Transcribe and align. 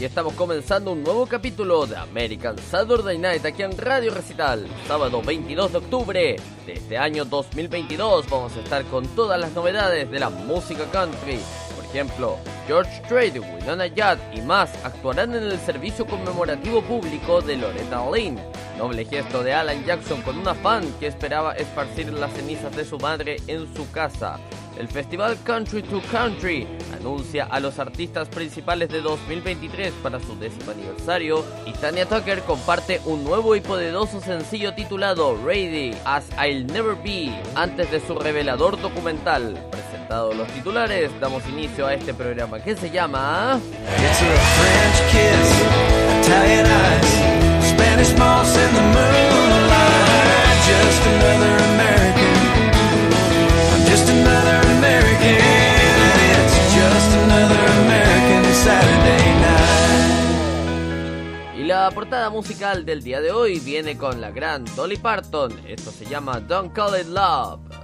aquí 0.00 0.06
estamos 0.06 0.32
comenzando 0.32 0.92
un 0.92 1.02
nuevo 1.02 1.26
capítulo 1.26 1.86
de 1.86 1.94
American 1.94 2.56
Saturday 2.56 3.18
Night 3.18 3.44
aquí 3.44 3.62
en 3.62 3.76
Radio 3.76 4.14
Recital. 4.14 4.66
Sábado 4.88 5.20
22 5.20 5.72
de 5.72 5.76
octubre 5.76 6.36
de 6.64 6.72
este 6.72 6.96
año 6.96 7.26
2022 7.26 8.30
vamos 8.30 8.56
a 8.56 8.60
estar 8.60 8.82
con 8.86 9.06
todas 9.08 9.38
las 9.38 9.52
novedades 9.52 10.10
de 10.10 10.18
la 10.18 10.30
música 10.30 10.86
country. 10.90 11.38
Por 11.76 11.84
ejemplo, 11.84 12.38
George 12.66 12.90
Strait, 13.04 13.36
Winona 13.36 13.90
Judd 13.90 14.38
y 14.38 14.40
más 14.40 14.70
actuarán 14.86 15.34
en 15.34 15.42
el 15.42 15.58
servicio 15.58 16.06
conmemorativo 16.06 16.80
público 16.80 17.42
de 17.42 17.58
Loretta 17.58 18.02
Lynn. 18.10 18.40
Noble 18.78 19.04
gesto 19.04 19.42
de 19.42 19.52
Alan 19.52 19.84
Jackson 19.84 20.22
con 20.22 20.38
una 20.38 20.54
fan 20.54 20.82
que 20.98 21.08
esperaba 21.08 21.52
esparcir 21.56 22.10
las 22.10 22.32
cenizas 22.32 22.74
de 22.74 22.86
su 22.86 22.98
madre 22.98 23.36
en 23.48 23.68
su 23.76 23.90
casa. 23.90 24.40
El 24.80 24.88
festival 24.88 25.36
Country 25.44 25.82
to 25.82 26.00
Country 26.10 26.66
anuncia 26.98 27.44
a 27.44 27.60
los 27.60 27.78
artistas 27.78 28.28
principales 28.28 28.88
de 28.88 29.02
2023 29.02 29.92
para 30.02 30.18
su 30.20 30.38
décimo 30.38 30.70
aniversario 30.70 31.44
y 31.66 31.72
Tanya 31.72 32.06
Tucker 32.06 32.40
comparte 32.44 32.98
un 33.04 33.22
nuevo 33.22 33.54
y 33.54 33.60
poderoso 33.60 34.22
sencillo 34.22 34.72
titulado 34.72 35.36
Ready 35.44 35.94
as 36.06 36.30
I'll 36.42 36.66
Never 36.66 36.94
Be 36.94 37.30
antes 37.56 37.90
de 37.90 38.00
su 38.00 38.18
revelador 38.18 38.80
documental. 38.80 39.52
Presentados 39.70 40.34
los 40.34 40.48
titulares, 40.48 41.10
damos 41.20 41.46
inicio 41.46 41.86
a 41.86 41.92
este 41.92 42.14
programa 42.14 42.58
que 42.60 42.74
se 42.74 42.90
llama... 42.90 43.60
Just 50.66 51.06
another 51.06 51.64
American. 51.64 51.99
Y 61.56 61.64
la 61.64 61.90
portada 61.90 62.30
musical 62.30 62.84
del 62.84 63.02
día 63.02 63.20
de 63.20 63.32
hoy 63.32 63.60
viene 63.60 63.96
con 63.96 64.20
la 64.20 64.30
gran 64.30 64.64
Dolly 64.76 64.96
Parton. 64.96 65.52
Esto 65.66 65.90
se 65.90 66.06
llama 66.06 66.40
Don't 66.40 66.72
Call 66.72 67.00
It 67.00 67.06
Love. 67.06 67.79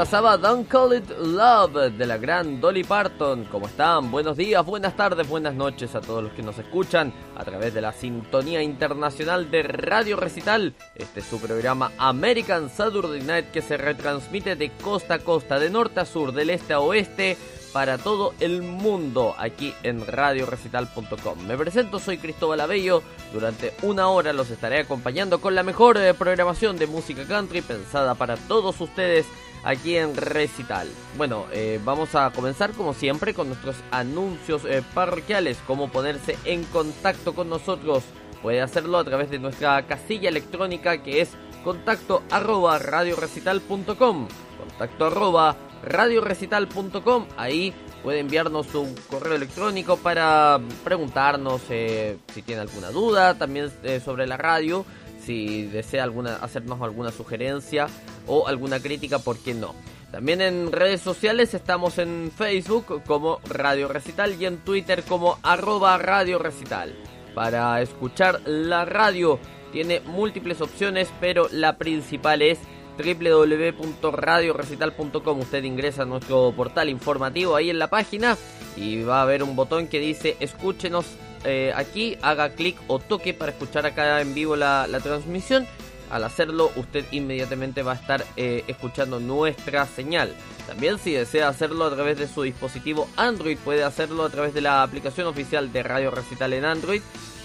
Pasaba 0.00 0.38
Don't 0.38 0.66
Call 0.66 0.94
It 0.94 1.10
Love 1.18 1.92
de 1.92 2.06
la 2.06 2.16
gran 2.16 2.58
Dolly 2.58 2.84
Parton. 2.84 3.44
¿Cómo 3.44 3.66
están? 3.66 4.10
Buenos 4.10 4.34
días, 4.34 4.64
buenas 4.64 4.96
tardes, 4.96 5.28
buenas 5.28 5.54
noches 5.54 5.94
a 5.94 6.00
todos 6.00 6.24
los 6.24 6.32
que 6.32 6.42
nos 6.42 6.58
escuchan 6.58 7.12
a 7.36 7.44
través 7.44 7.74
de 7.74 7.82
la 7.82 7.92
sintonía 7.92 8.62
internacional 8.62 9.50
de 9.50 9.62
Radio 9.62 10.16
Recital. 10.16 10.74
Este 10.94 11.20
es 11.20 11.26
su 11.26 11.38
programa 11.38 11.92
American 11.98 12.70
Saturday 12.70 13.20
Night 13.20 13.50
que 13.50 13.60
se 13.60 13.76
retransmite 13.76 14.56
de 14.56 14.70
costa 14.70 15.16
a 15.16 15.18
costa, 15.18 15.58
de 15.58 15.68
norte 15.68 16.00
a 16.00 16.06
sur, 16.06 16.32
del 16.32 16.48
este 16.48 16.72
a 16.72 16.80
oeste 16.80 17.36
para 17.74 17.98
todo 17.98 18.32
el 18.40 18.62
mundo 18.62 19.34
aquí 19.36 19.74
en 19.82 20.06
radiorecital.com. 20.06 21.46
Me 21.46 21.58
presento, 21.58 21.98
soy 21.98 22.16
Cristóbal 22.16 22.62
Abello. 22.62 23.02
Durante 23.34 23.74
una 23.82 24.08
hora 24.08 24.32
los 24.32 24.48
estaré 24.48 24.78
acompañando 24.78 25.42
con 25.42 25.54
la 25.54 25.62
mejor 25.62 25.98
eh, 25.98 26.14
programación 26.14 26.78
de 26.78 26.86
música 26.86 27.26
country 27.26 27.60
pensada 27.60 28.14
para 28.14 28.38
todos 28.38 28.80
ustedes 28.80 29.26
aquí 29.64 29.96
en 29.96 30.16
Recital. 30.16 30.88
Bueno, 31.16 31.46
eh, 31.52 31.80
vamos 31.84 32.14
a 32.14 32.30
comenzar 32.30 32.72
como 32.72 32.94
siempre 32.94 33.34
con 33.34 33.48
nuestros 33.48 33.76
anuncios 33.90 34.64
eh, 34.64 34.82
parroquiales, 34.94 35.58
cómo 35.66 35.90
ponerse 35.90 36.36
en 36.44 36.64
contacto 36.64 37.34
con 37.34 37.48
nosotros. 37.48 38.04
Puede 38.42 38.62
hacerlo 38.62 38.98
a 38.98 39.04
través 39.04 39.30
de 39.30 39.38
nuestra 39.38 39.86
casilla 39.86 40.28
electrónica 40.28 41.02
que 41.02 41.20
es 41.20 41.30
contacto 41.62 42.22
arroba 42.30 42.78
radiorecital.com 42.78 44.28
contacto 44.58 45.06
arroba 45.06 45.56
radiorecital.com. 45.82 47.26
Ahí 47.36 47.74
puede 48.02 48.20
enviarnos 48.20 48.74
un 48.74 48.94
correo 49.10 49.34
electrónico 49.34 49.98
para 49.98 50.58
preguntarnos 50.84 51.60
eh, 51.68 52.16
si 52.32 52.40
tiene 52.42 52.62
alguna 52.62 52.90
duda 52.90 53.34
también 53.34 53.70
sobre 54.02 54.26
la 54.26 54.38
radio, 54.38 54.86
si 55.24 55.64
desea 55.64 56.04
alguna, 56.04 56.36
hacernos 56.36 56.80
alguna 56.80 57.10
sugerencia 57.10 57.88
o 58.26 58.46
alguna 58.46 58.80
crítica, 58.80 59.18
¿por 59.18 59.38
qué 59.38 59.54
no? 59.54 59.74
También 60.10 60.40
en 60.40 60.72
redes 60.72 61.00
sociales 61.00 61.54
estamos 61.54 61.98
en 61.98 62.32
Facebook 62.36 63.02
como 63.06 63.38
Radio 63.48 63.86
Recital 63.86 64.34
y 64.40 64.46
en 64.46 64.58
Twitter 64.58 65.04
como 65.04 65.38
arroba 65.42 65.96
Radio 65.98 66.38
Recital. 66.38 66.94
Para 67.34 67.80
escuchar 67.80 68.40
la 68.44 68.84
radio 68.84 69.38
tiene 69.72 70.00
múltiples 70.00 70.60
opciones, 70.60 71.08
pero 71.20 71.48
la 71.52 71.78
principal 71.78 72.42
es 72.42 72.58
www.radiorecital.com. 72.98 75.38
Usted 75.38 75.62
ingresa 75.62 76.02
a 76.02 76.06
nuestro 76.06 76.52
portal 76.56 76.88
informativo 76.88 77.54
ahí 77.54 77.70
en 77.70 77.78
la 77.78 77.88
página 77.88 78.36
y 78.76 79.02
va 79.02 79.20
a 79.20 79.22
haber 79.22 79.44
un 79.44 79.56
botón 79.56 79.86
que 79.86 80.00
dice 80.00 80.36
escúchenos 80.40 81.06
eh, 81.44 81.72
aquí, 81.74 82.16
haga 82.22 82.50
clic 82.50 82.76
o 82.86 82.98
toque 82.98 83.34
para 83.34 83.52
escuchar 83.52 83.86
acá 83.86 84.20
en 84.20 84.34
vivo 84.34 84.56
la, 84.56 84.86
transmisión. 85.02 85.66
Al 86.10 86.24
hacerlo, 86.24 86.72
usted 86.74 87.04
inmediatamente 87.12 87.82
va 87.84 87.92
a 87.92 87.94
estar 87.94 88.24
eh, 88.36 88.64
escuchando 88.66 89.20
nuestra 89.20 89.86
señal. 89.86 90.34
También 90.66 90.98
si 90.98 91.12
desea 91.12 91.48
hacerlo 91.48 91.84
a 91.84 91.94
través 91.94 92.18
de 92.18 92.26
su 92.26 92.42
dispositivo 92.42 93.08
Android, 93.16 93.58
puede 93.58 93.84
hacerlo 93.84 94.24
a 94.24 94.30
través 94.30 94.52
de 94.52 94.60
la 94.60 94.82
aplicación 94.82 95.28
oficial 95.28 95.72
de 95.72 95.82
Radio 95.84 96.10
Recital 96.10 96.52
en 96.52 96.64
Android 96.64 97.02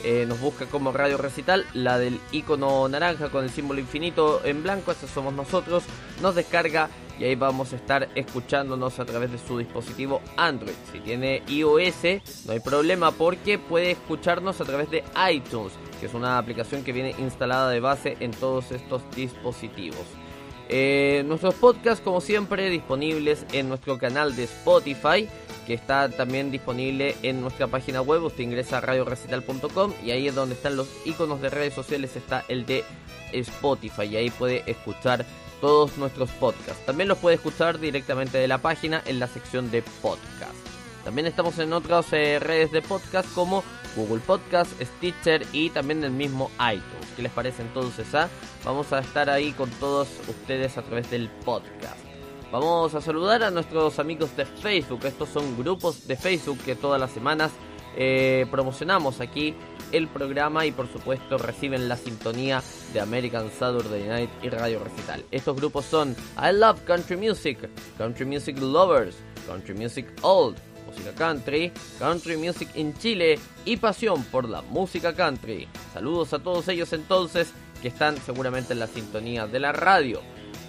eh, 0.08 0.26
nos 0.28 0.40
busca 0.40 0.68
como 0.68 0.92
Radio 0.92 1.18
Recital, 1.18 1.66
la 1.74 1.98
del 1.98 2.20
icono 2.32 2.88
naranja 2.88 3.30
con 3.30 3.44
el 3.44 3.50
símbolo 3.50 3.80
infinito 3.80 4.40
en 4.46 4.62
blanco, 4.62 4.92
ese 4.92 5.08
somos 5.08 5.34
nosotros, 5.34 5.84
nos 6.22 6.36
descarga 6.36 6.90
y 7.20 7.24
ahí 7.24 7.36
vamos 7.36 7.74
a 7.74 7.76
estar 7.76 8.10
escuchándonos 8.16 9.00
a 9.00 9.06
través 9.06 9.32
de 9.32 9.38
su 9.38 9.58
dispositivo 9.58 10.22
Android. 10.38 10.76
Si 10.92 11.00
tiene 11.00 11.44
iOS, 11.48 12.46
no 12.46 12.54
hay 12.54 12.60
problema 12.60 13.12
porque 13.12 13.58
puede 13.58 13.92
escucharnos 13.92 14.60
a 14.62 14.66
través 14.66 14.90
de 14.92 15.04
iTunes, 15.32 15.74
que 16.00 16.08
es 16.08 16.14
una 16.14 16.38
aplicación 16.38 16.84
que 16.84 16.92
viene 16.92 17.16
instalada 17.18 17.70
de 17.70 17.80
base 17.80 18.18
en 18.20 18.32
todos 18.32 18.72
estos 18.72 19.02
dispositivos. 19.16 20.06
Eh, 20.68 21.24
nuestros 21.28 21.54
podcasts, 21.56 22.04
como 22.04 22.22
siempre, 22.22 22.70
disponibles 22.70 23.46
en 23.54 23.70
nuestro 23.70 24.00
canal 24.00 24.36
de 24.36 24.46
Spotify 24.46 25.30
que 25.66 25.74
está 25.74 26.10
también 26.10 26.52
disponible 26.52 27.16
en 27.24 27.42
nuestra 27.42 27.68
página 27.68 28.02
web. 28.02 28.24
Usted 28.24 28.44
ingresa 28.44 28.78
a 28.78 28.82
radiorecital.com 28.82 29.94
y 30.04 30.12
ahí 30.12 30.28
es 30.28 30.36
donde 30.36 30.56
están 30.56 30.78
los 30.78 30.88
iconos 31.06 31.42
de 31.42 31.50
redes 31.50 31.74
sociales, 31.74 32.16
está 32.16 32.46
el 32.48 32.66
de 32.66 32.84
Spotify 33.34 34.04
y 34.04 34.16
ahí 34.16 34.30
puede 34.30 34.64
escuchar 34.70 35.26
todos 35.62 35.98
nuestros 35.98 36.30
podcasts. 36.32 36.86
También 36.86 37.10
los 37.10 37.18
puede 37.18 37.36
escuchar 37.36 37.80
directamente 37.80 38.38
de 38.38 38.48
la 38.48 38.60
página 38.60 39.02
en 39.06 39.20
la 39.20 39.28
sección 39.28 39.72
de 39.72 39.82
podcast. 40.02 40.54
También 41.04 41.28
estamos 41.28 41.60
en 41.60 41.72
otras 41.72 42.12
eh, 42.14 42.40
redes 42.40 42.72
de 42.72 42.82
podcast 42.82 43.32
como 43.36 43.64
Google 43.96 44.22
Podcast, 44.26 44.72
Stitcher 44.82 45.46
y 45.54 45.70
también 45.70 46.04
el 46.04 46.12
mismo 46.12 46.50
iTunes. 46.60 47.08
¿Qué 47.16 47.22
les 47.22 47.32
parece 47.32 47.62
entonces? 47.62 48.14
Ah? 48.16 48.28
Vamos 48.64 48.92
a 48.92 49.00
estar 49.00 49.30
ahí 49.30 49.52
con 49.52 49.70
todos 49.72 50.08
ustedes 50.28 50.78
a 50.78 50.82
través 50.82 51.10
del 51.12 51.30
podcast. 51.30 52.00
Vamos 52.52 52.96
a 52.96 53.02
saludar 53.02 53.44
a 53.44 53.52
nuestros 53.52 54.00
amigos 54.00 54.36
de 54.36 54.46
Facebook. 54.46 55.06
Estos 55.06 55.30
son 55.30 55.58
grupos 55.58 56.08
de 56.08 56.16
Facebook 56.16 56.58
que 56.66 56.76
todas 56.76 57.00
las 57.00 57.12
semanas 57.12 57.52
eh, 57.96 58.46
promocionamos 58.50 59.22
aquí 59.22 59.56
el 59.96 60.08
programa 60.08 60.66
y 60.66 60.72
por 60.72 60.92
supuesto 60.92 61.38
reciben 61.38 61.88
la 61.88 61.96
sintonía 61.96 62.62
de 62.94 63.00
American 63.00 63.50
Saturday 63.50 64.04
Night 64.04 64.30
y 64.42 64.50
Radio 64.50 64.80
Recital. 64.84 65.24
Estos 65.32 65.56
grupos 65.56 65.86
son 65.86 66.16
I 66.38 66.54
Love 66.54 66.82
Country 66.84 67.16
Music, 67.16 67.70
Country 67.98 68.26
Music 68.26 68.58
Lovers, 68.60 69.16
Country 69.48 69.74
Music 69.74 70.08
Old, 70.22 70.58
Música 70.86 71.14
Country, 71.16 71.72
Country 71.98 72.38
Music 72.38 72.70
in 72.76 72.94
Chile 72.98 73.40
y 73.64 73.78
Pasión 73.78 74.24
por 74.26 74.50
la 74.50 74.62
Música 74.64 75.16
Country. 75.16 75.68
Saludos 75.94 76.34
a 76.34 76.40
todos 76.40 76.68
ellos 76.68 76.92
entonces 76.94 77.54
que 77.82 77.88
están 77.88 78.18
seguramente 78.18 78.74
en 78.74 78.80
la 78.80 78.88
sintonía 78.88 79.48
de 79.48 79.60
la 79.60 79.72
radio. 79.72 80.22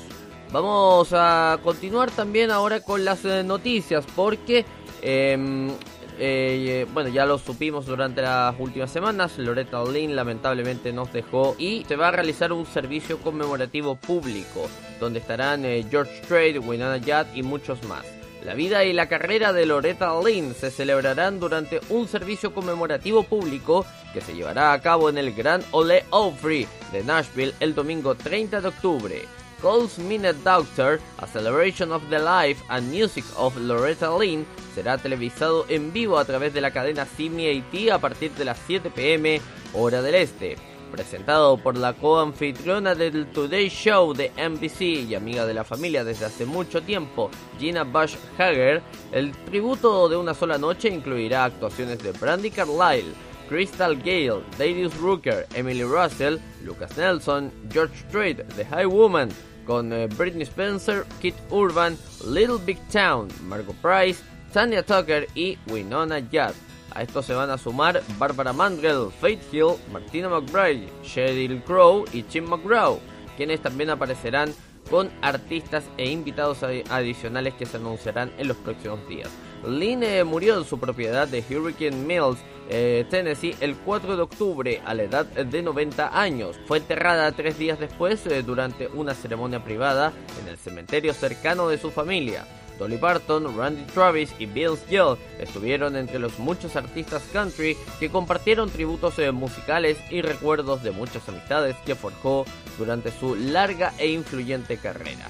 Vamos 0.53 1.09
a 1.13 1.59
continuar 1.63 2.11
también 2.11 2.51
ahora 2.51 2.81
con 2.81 3.05
las 3.05 3.25
eh, 3.25 3.43
noticias 3.43 4.05
porque 4.15 4.65
em, 5.03 5.71
eh, 6.19 6.87
bueno, 6.93 7.09
ya 7.09 7.27
lo 7.27 7.39
supimos 7.39 7.87
durante 7.87 8.23
las 8.23 8.55
últimas 8.59 8.91
semanas. 8.91 9.37
Loretta 9.39 9.85
Lynn 9.85 10.15
lamentablemente 10.15 10.93
nos 10.93 11.13
dejó 11.13 11.57
y 11.59 11.85
se 11.85 11.97
va 11.97 12.09
a 12.09 12.11
realizar 12.13 12.53
un 12.53 12.67
servicio 12.67 13.19
conmemorativo 13.19 13.97
público 13.97 14.69
donde 15.01 15.19
estarán 15.19 15.65
eh, 15.65 15.85
George 15.91 16.23
Strait, 16.23 16.63
Winona 16.65 16.99
Judd 16.99 17.35
y 17.35 17.43
muchos 17.43 17.83
más. 17.85 18.05
La 18.45 18.53
vida 18.53 18.85
y 18.85 18.93
la 18.93 19.09
carrera 19.09 19.55
de 19.55 19.65
Loretta 19.65 20.13
Lynn 20.21 20.55
se 20.55 20.71
celebrarán 20.71 21.41
durante 21.41 21.81
un 21.89 22.07
servicio 22.07 22.53
conmemorativo 22.53 23.23
público 23.23 23.87
que 24.13 24.21
se 24.21 24.35
llevará 24.35 24.75
a 24.75 24.83
cabo 24.83 25.09
en 25.09 25.17
el 25.17 25.33
Grand 25.33 25.65
Ole 25.71 26.05
Opry 26.11 26.69
de 26.93 27.03
Nashville 27.03 27.55
el 27.61 27.75
domingo 27.75 28.15
30 28.15 28.61
de 28.61 28.69
octubre. 28.69 29.23
Cole's 29.63 29.99
Minute 29.99 30.37
Doctor, 30.45 31.01
A 31.17 31.27
Celebration 31.27 31.91
of 31.91 32.03
the 32.11 32.19
Life 32.19 32.63
and 32.69 32.93
Music 32.93 33.25
of 33.39 33.57
Loretta 33.57 34.11
Lynn, 34.15 34.45
será 34.75 34.99
televisado 34.99 35.65
en 35.71 35.91
vivo 35.91 36.19
a 36.19 36.27
través 36.27 36.53
de 36.53 36.61
la 36.61 36.71
cadena 36.71 37.07
CMAT 37.07 37.91
a 37.91 37.99
partir 37.99 38.31
de 38.33 38.45
las 38.45 38.59
7 38.67 38.91
pm 38.91 39.41
hora 39.73 40.03
del 40.03 40.17
este. 40.17 40.74
Presentado 40.95 41.57
por 41.57 41.77
la 41.77 41.93
coanfitriona 41.95 42.95
del 42.95 43.27
Today 43.27 43.69
Show 43.69 44.15
de 44.15 44.31
NBC 44.37 45.09
y 45.11 45.17
amiga 45.17 45.45
de 45.45 45.53
la 45.53 45.65
familia 45.65 46.05
desde 46.05 46.27
hace 46.27 46.47
mucho 46.47 46.83
tiempo, 46.83 47.33
Gina 47.59 47.83
Bush 47.83 48.15
Hager, 48.39 48.81
el 49.11 49.33
tributo 49.33 50.09
de 50.09 50.17
una 50.17 50.35
sola 50.35 50.57
noche 50.57 50.89
incluirá 50.89 51.47
actuaciones 51.47 51.99
de 51.99 52.13
Brandy 52.13 52.49
Carlile, 52.49 53.13
Crystal 53.49 53.97
Gale, 53.97 54.45
Darius 54.57 54.97
Rooker, 54.99 55.49
Emily 55.55 55.83
Russell, 55.83 56.37
Lucas 56.63 56.97
Nelson, 56.97 57.51
George 57.73 57.97
Strait, 58.07 58.47
The 58.55 58.65
High 58.65 58.87
Woman, 58.87 59.31
con 59.67 59.93
eh, 59.93 60.07
Britney 60.07 60.45
Spencer, 60.45 61.05
Kit 61.21 61.35
Urban, 61.51 61.99
Little 62.25 62.59
Big 62.65 62.79
Town, 62.93 63.27
Margot 63.43 63.75
Price, 63.83 64.23
Tanya 64.53 64.85
Tucker 64.85 65.27
y 65.35 65.59
Winona 65.67 66.21
Judd. 66.21 66.55
A 66.95 67.03
esto 67.03 67.23
se 67.23 67.35
van 67.35 67.51
a 67.51 67.59
sumar 67.59 68.03
Barbara 68.19 68.53
Mandrell, 68.53 69.11
Faith 69.21 69.43
Hill, 69.53 69.75
Martina 69.93 70.29
McBride, 70.29 70.89
Sheryl 71.03 71.63
Crow 71.65 72.05
y 72.13 72.25
Jim 72.31 72.45
McGraw, 72.45 73.01
quienes 73.37 73.61
también 73.61 73.91
aparecerán 73.91 74.55
con 74.89 75.11
artistas 75.23 75.85
e 75.97 76.11
invitados 76.11 76.63
adicionales 76.63 77.55
que 77.55 77.67
se 77.67 77.79
anunciarán 77.79 78.33
en 78.39 78.49
los 78.49 78.57
próximos 78.59 79.07
días. 79.09 79.31
Lynn 79.67 80.03
eh, 80.03 80.25
murió 80.25 80.59
en 80.59 80.65
su 80.65 80.79
propiedad 80.79 81.27
de 81.27 81.43
Hurricane 81.49 81.97
Mills, 81.97 82.39
eh, 82.69 83.05
Tennessee, 83.11 83.57
el 83.61 83.77
4 83.77 84.17
de 84.17 84.23
octubre 84.23 84.83
a 84.85 84.95
la 84.95 85.03
edad 85.03 85.27
de 85.27 85.63
90 85.63 86.19
años. 86.19 86.61
Fue 86.67 86.79
enterrada 86.79 87.33
tres 87.33 87.59
días 87.59 87.81
después 87.81 88.25
eh, 88.27 88.43
durante 88.43 88.89
una 88.89 89.15
ceremonia 89.15 89.65
privada 89.65 90.13
en 90.41 90.49
el 90.49 90.59
cementerio 90.59 91.13
cercano 91.13 91.69
de 91.69 91.79
su 91.79 91.91
familia. 91.91 92.47
Dolly 92.79 92.99
Parton, 92.99 93.57
Randy 93.57 93.85
Travis 93.93 94.35
y 94.39 94.47
Bill 94.47 94.77
Gill 94.89 95.17
estuvieron 95.39 95.97
entre 95.97 96.19
los 96.19 96.39
muchos 96.39 96.77
artistas 96.77 97.23
country 97.33 97.77
que 98.01 98.11
compartieron 98.11 98.71
tributos 98.71 99.15
musicales 99.33 99.97
y 100.11 100.23
recuerdos 100.23 100.83
de 100.83 100.91
muchas 100.91 101.29
amistades 101.29 101.77
que 101.87 101.95
forjó 101.95 102.45
durante 102.79 103.13
su 103.13 103.35
larga 103.37 103.93
e 103.99 104.09
influyente 104.09 104.77
carrera. 104.77 105.29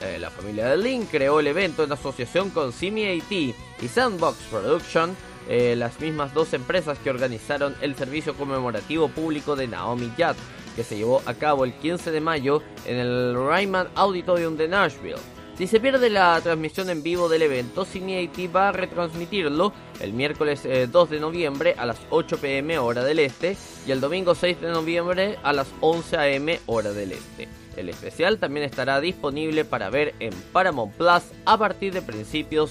Eh, 0.00 0.18
la 0.18 0.30
familia 0.30 0.66
de 0.66 0.78
Lynn 0.78 1.06
creó 1.06 1.40
el 1.40 1.46
evento 1.46 1.84
en 1.84 1.92
asociación 1.92 2.50
con 2.50 2.72
CMAT 2.72 3.30
y 3.32 3.54
Sandbox 3.86 4.38
Production, 4.50 5.14
eh, 5.48 5.74
las 5.76 6.00
mismas 6.00 6.32
dos 6.32 6.54
empresas 6.54 6.98
que 6.98 7.10
organizaron 7.10 7.74
el 7.82 7.94
servicio 7.94 8.34
conmemorativo 8.34 9.08
público 9.08 9.56
de 9.56 9.66
Naomi 9.66 10.10
Judd, 10.16 10.36
que 10.74 10.84
se 10.84 10.96
llevó 10.96 11.22
a 11.26 11.34
cabo 11.34 11.64
el 11.64 11.74
15 11.74 12.12
de 12.12 12.20
mayo 12.20 12.62
en 12.86 12.96
el 12.96 13.34
Ryman 13.34 13.88
Auditorium 13.94 14.56
de 14.56 14.68
Nashville. 14.68 15.39
Si 15.60 15.66
se 15.66 15.78
pierde 15.78 16.08
la 16.08 16.40
transmisión 16.40 16.88
en 16.88 17.02
vivo 17.02 17.28
del 17.28 17.42
evento, 17.42 17.84
Cineity 17.84 18.46
va 18.46 18.70
a 18.70 18.72
retransmitirlo 18.72 19.74
el 20.00 20.14
miércoles 20.14 20.62
2 20.62 20.66
eh, 21.10 21.14
de 21.14 21.20
noviembre 21.20 21.74
a 21.76 21.84
las 21.84 21.98
8 22.08 22.38
pm 22.38 22.78
hora 22.78 23.04
del 23.04 23.18
este 23.18 23.58
y 23.86 23.90
el 23.90 24.00
domingo 24.00 24.34
6 24.34 24.58
de 24.62 24.70
noviembre 24.70 25.38
a 25.42 25.52
las 25.52 25.68
11 25.82 26.16
am 26.16 26.46
hora 26.64 26.92
del 26.92 27.12
este. 27.12 27.46
El 27.76 27.90
especial 27.90 28.38
también 28.38 28.64
estará 28.64 29.02
disponible 29.02 29.66
para 29.66 29.90
ver 29.90 30.14
en 30.18 30.32
Paramount 30.50 30.94
Plus 30.94 31.24
a 31.44 31.58
partir 31.58 31.92
de 31.92 32.00
principios 32.00 32.70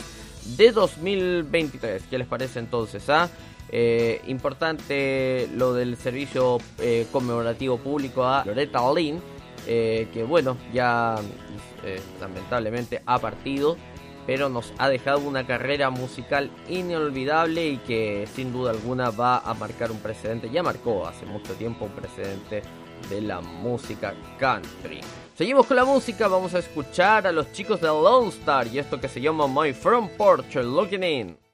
de 0.57 0.71
2023. 0.71 2.01
¿Qué 2.09 2.17
les 2.17 2.27
parece 2.27 2.57
entonces? 2.57 3.07
Ah? 3.07 3.29
Eh, 3.71 4.19
importante 4.25 5.47
lo 5.53 5.75
del 5.75 5.95
servicio 5.95 6.57
eh, 6.79 7.05
conmemorativo 7.11 7.77
público 7.77 8.23
a 8.23 8.43
Loretta 8.43 8.81
Lynn, 8.91 9.21
que 9.65 10.25
bueno, 10.27 10.57
ya 10.73 11.15
eh, 11.83 12.01
lamentablemente 12.19 13.01
ha 13.05 13.19
partido, 13.19 13.77
pero 14.25 14.49
nos 14.49 14.73
ha 14.77 14.89
dejado 14.89 15.19
una 15.19 15.47
carrera 15.47 15.89
musical 15.89 16.51
inolvidable 16.67 17.67
y 17.67 17.77
que 17.77 18.27
sin 18.33 18.51
duda 18.51 18.71
alguna 18.71 19.09
va 19.11 19.39
a 19.39 19.53
marcar 19.53 19.91
un 19.91 19.99
precedente, 19.99 20.49
ya 20.49 20.61
marcó 20.61 21.07
hace 21.07 21.25
mucho 21.25 21.53
tiempo 21.53 21.85
un 21.85 21.91
precedente 21.91 22.61
de 23.09 23.21
la 23.21 23.41
música 23.41 24.13
country. 24.37 25.01
Seguimos 25.35 25.65
con 25.65 25.77
la 25.77 25.85
música, 25.85 26.27
vamos 26.27 26.53
a 26.53 26.59
escuchar 26.59 27.25
a 27.25 27.31
los 27.31 27.51
chicos 27.53 27.79
de 27.79 27.87
Lone 27.87 28.27
Star 28.27 28.67
y 28.67 28.77
esto 28.77 28.99
que 28.99 29.07
se 29.07 29.21
llama 29.21 29.47
My 29.47 29.73
Front 29.73 30.11
Porch 30.11 30.55
Looking 30.55 31.03
In. 31.03 31.48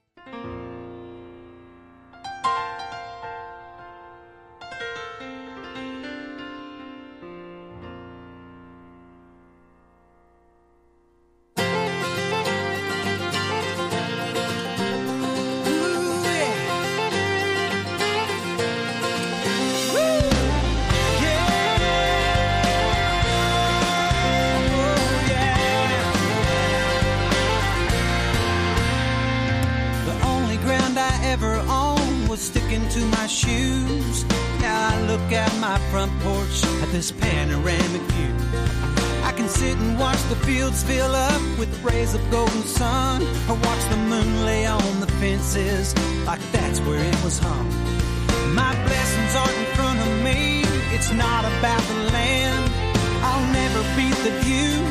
the 54.25 54.31
view 54.41 54.81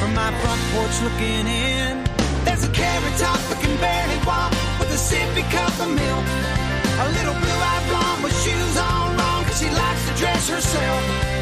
from 0.00 0.12
my 0.12 0.30
front 0.42 0.60
porch 0.74 0.96
looking 1.06 1.46
in. 1.46 2.02
There's 2.44 2.64
a 2.64 2.72
carrot 2.72 3.16
top 3.16 3.38
that 3.48 3.60
can 3.62 3.74
barely 3.78 4.18
walk 4.26 4.50
with 4.80 4.90
a 4.90 4.98
sippy 4.98 5.44
cup 5.54 5.74
of 5.78 5.90
milk. 5.94 6.26
A 7.04 7.06
little 7.14 7.36
blue-eyed 7.42 7.84
blonde 7.88 8.24
with 8.24 8.34
shoes 8.42 8.76
on 8.76 9.16
wrong 9.16 9.44
cause 9.44 9.60
she 9.60 9.70
likes 9.70 10.02
to 10.08 10.14
dress 10.18 10.48
herself. 10.48 11.41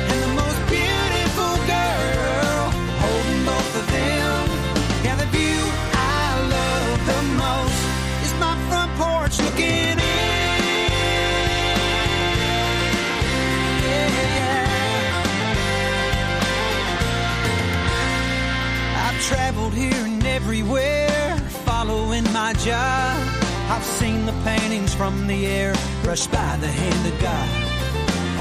I've 23.70 23.84
seen 23.84 24.26
the 24.26 24.32
paintings 24.42 24.92
from 24.92 25.28
the 25.28 25.46
air 25.46 25.72
brushed 26.02 26.32
by 26.32 26.56
the 26.56 26.66
hand 26.66 27.06
of 27.06 27.14
God. 27.22 27.48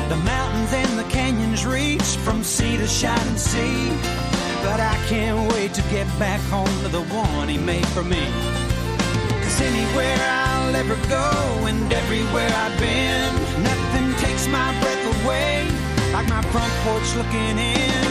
The 0.09 0.17
mountains 0.25 0.74
and 0.74 0.98
the 0.98 1.03
canyons 1.03 1.67
reach 1.67 2.09
from 2.25 2.43
sea 2.43 2.77
to 2.77 2.88
shining 2.88 3.38
sea. 3.38 3.89
But 4.63 4.79
I 4.79 4.95
can't 5.07 5.53
wait 5.53 5.75
to 5.75 5.83
get 5.93 6.07
back 6.17 6.41
home 6.50 6.74
to 6.81 6.88
the 6.88 7.03
one 7.13 7.48
he 7.48 7.59
made 7.59 7.88
for 7.89 8.03
me. 8.03 8.25
Cause 9.43 9.62
anywhere 9.62 10.17
I'll 10.19 10.75
ever 10.75 10.98
go 11.07 11.29
and 11.69 11.93
everywhere 11.93 12.50
I've 12.50 12.79
been, 12.79 13.31
nothing 13.62 14.09
takes 14.25 14.48
my 14.48 14.74
breath 14.81 15.05
away. 15.21 15.69
Like 16.12 16.27
my 16.27 16.41
front 16.50 16.74
porch 16.81 17.09
looking 17.15 17.55
in. 17.62 18.01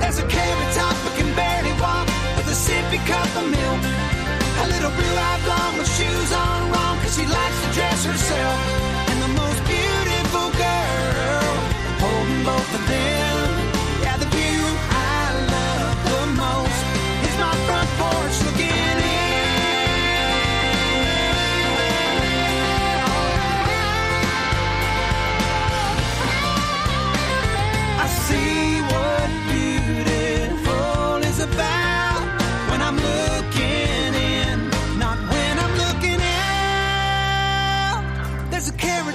There's 0.00 0.18
a 0.18 0.26
carrot 0.26 0.72
top 0.74 0.96
I 1.04 1.12
can 1.20 1.28
barely 1.36 1.74
walk 1.78 2.08
with 2.38 2.48
a 2.48 2.56
sippy 2.56 2.96
cup 3.06 3.28
of 3.36 3.50
milk. 3.50 4.11
A 4.62 4.66
little 4.68 4.90
blue-eyed 4.90 5.42
blonde 5.44 5.78
with 5.78 5.90
shoes 5.96 6.32
on 6.32 6.70
wrong 6.70 6.96
Cause 7.02 7.16
she 7.16 7.26
likes 7.26 7.58
to 7.64 7.68
dress 7.74 8.04
herself. 8.04 8.58
And 9.10 9.18
the 9.26 9.32
most 9.42 9.60
beautiful 9.66 10.48
girl 10.64 11.54
Holding 12.02 12.44
both 12.44 12.74
of 12.78 12.86
them. 12.88 13.51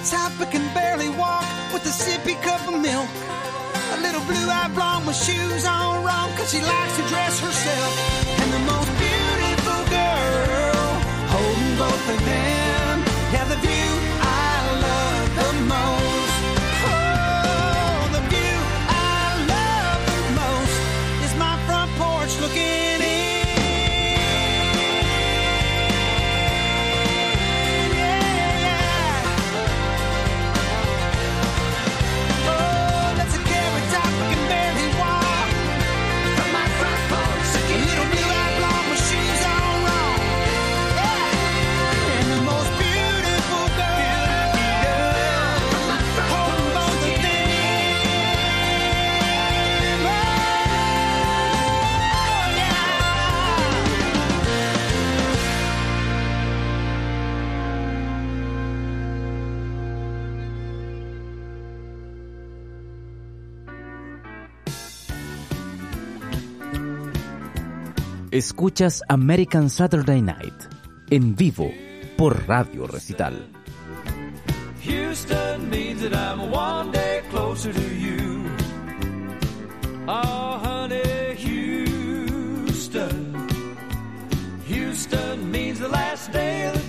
top 0.10 0.32
but 0.40 0.50
can 0.52 0.64
barely 0.74 1.10
walk 1.10 1.44
with 1.74 1.84
a 1.86 1.90
sippy 1.90 2.42
cup 2.42 2.62
of 2.68 2.80
milk. 2.80 3.10
A 3.96 3.98
little 4.02 4.22
blue-eyed 4.22 4.74
blonde 4.74 5.06
with 5.06 5.18
shoes 5.18 5.66
on 5.66 6.04
wrong 6.06 6.30
cause 6.38 6.52
she 6.52 6.62
likes 6.62 6.96
to 6.96 7.04
dress 7.08 7.40
herself. 7.40 7.92
And 8.42 8.54
the 8.54 8.64
most 8.72 8.90
beautiful 9.04 9.82
girl 9.98 10.88
holding 11.34 11.76
both 11.84 12.10
of 12.14 12.20
them. 12.26 12.96
Yeah, 13.34 13.46
the 13.52 13.58
view 13.66 13.92
I 14.22 14.52
love 14.86 15.36
the 15.36 15.66
most. 15.66 15.97
Escuchas 68.38 69.02
American 69.10 69.68
Saturday 69.68 70.22
Night 70.22 70.54
en 71.10 71.36
vivo 71.36 71.72
por 72.18 72.48
Radio 72.48 72.86
Recital. 72.86 73.34
Houston 74.84 75.70
means 75.72 76.02
that 76.04 76.14
I'm 76.14 76.52
one 76.52 76.92
day 76.92 77.24
closer 77.32 77.74
to 77.74 77.96
you. 77.96 78.46
Oh, 80.08 80.60
honey, 80.64 81.36
Houston. 81.36 83.34
Houston 84.68 85.52
means 85.52 85.80
the 85.80 85.90
last 85.90 86.32
day 86.32 86.68
of 86.68 86.76
the 86.76 86.87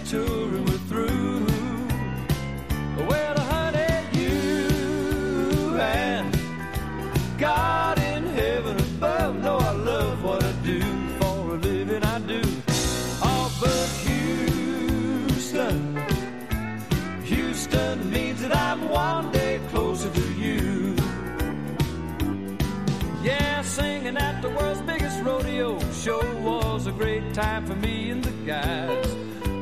time 27.38 27.64
for 27.66 27.76
me 27.76 28.11
and 28.11 28.25
the 28.25 28.33
guys. 28.45 29.07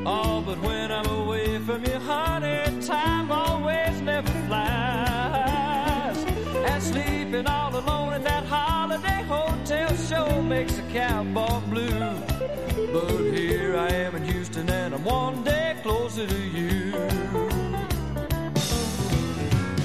Oh, 0.03 0.41
but 0.43 0.59
when 0.61 0.91
I'm 0.91 1.05
away 1.05 1.59
from 1.59 1.85
you, 1.85 1.99
honey, 1.99 2.81
time 2.81 3.31
always 3.31 4.01
never 4.01 4.31
flies. 4.47 6.17
And 6.71 6.81
sleeping 6.81 7.45
all 7.45 7.77
alone 7.77 8.13
in 8.13 8.23
that 8.23 8.45
holiday 8.45 9.21
hotel 9.25 9.95
show 9.95 10.41
makes 10.41 10.75
a 10.79 10.81
cowboy 10.91 11.59
blue. 11.69 11.99
But 12.93 13.37
here 13.37 13.77
I 13.77 13.89
am 14.05 14.15
in 14.15 14.23
Houston, 14.23 14.67
and 14.67 14.95
I'm 14.95 15.03
one 15.03 15.43
day 15.43 15.75
closer 15.83 16.25
to 16.25 16.41
you. 16.57 16.93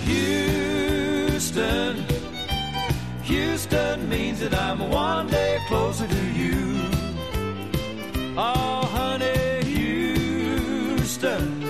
Houston, 0.08 2.06
Houston 3.25 4.08
means 4.08 4.40
that 4.40 4.54
I'm 4.54 4.78
one 4.88 5.26
day 5.26 5.58
closer 5.68 6.06
to 6.06 6.25
you. 6.32 6.71
Oh, 8.34 8.86
honey, 8.86 9.62
Houston, 9.64 11.60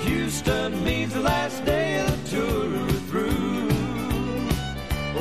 Houston 0.00 0.82
means 0.82 1.14
the 1.14 1.20
last 1.20 1.64
day 1.64 2.00
of 2.00 2.10
the 2.10 2.30
tour 2.30 2.74
is 2.88 3.00
through. 3.02 3.68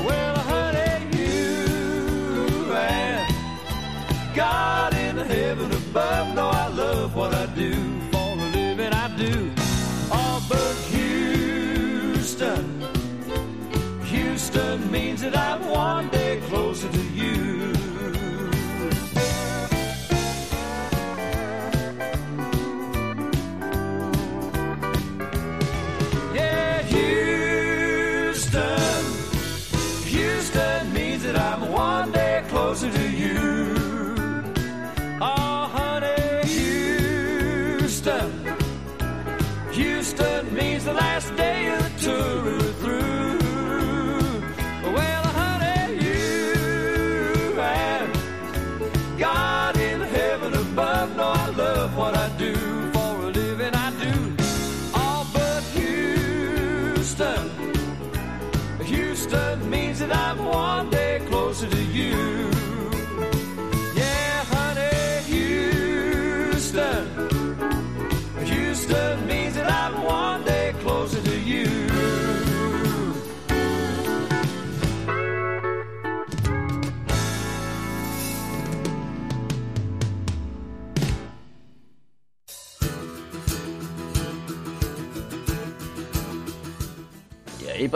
Well, 0.08 0.38
honey, 0.40 1.18
you 1.20 2.74
and 2.74 4.36
God 4.36 4.96
in 4.96 5.18
the 5.18 5.24
heaven 5.24 5.72
above 5.72 6.34
know 6.34 6.48
I 6.48 6.68
love 6.70 7.16
what 7.16 7.36
I 7.36 7.46
do. 7.54 7.76
For 8.12 8.18
a 8.18 8.50
living, 8.56 8.94
I 8.94 9.16
do. 9.18 9.52
Oh, 10.12 10.44
but 10.50 10.74
Houston, 10.96 12.82
Houston 14.06 14.92
means 14.92 15.22
that 15.22 15.38
I'm 15.38 15.70
one 15.70 16.10
day 16.10 16.42
closer 16.48 16.67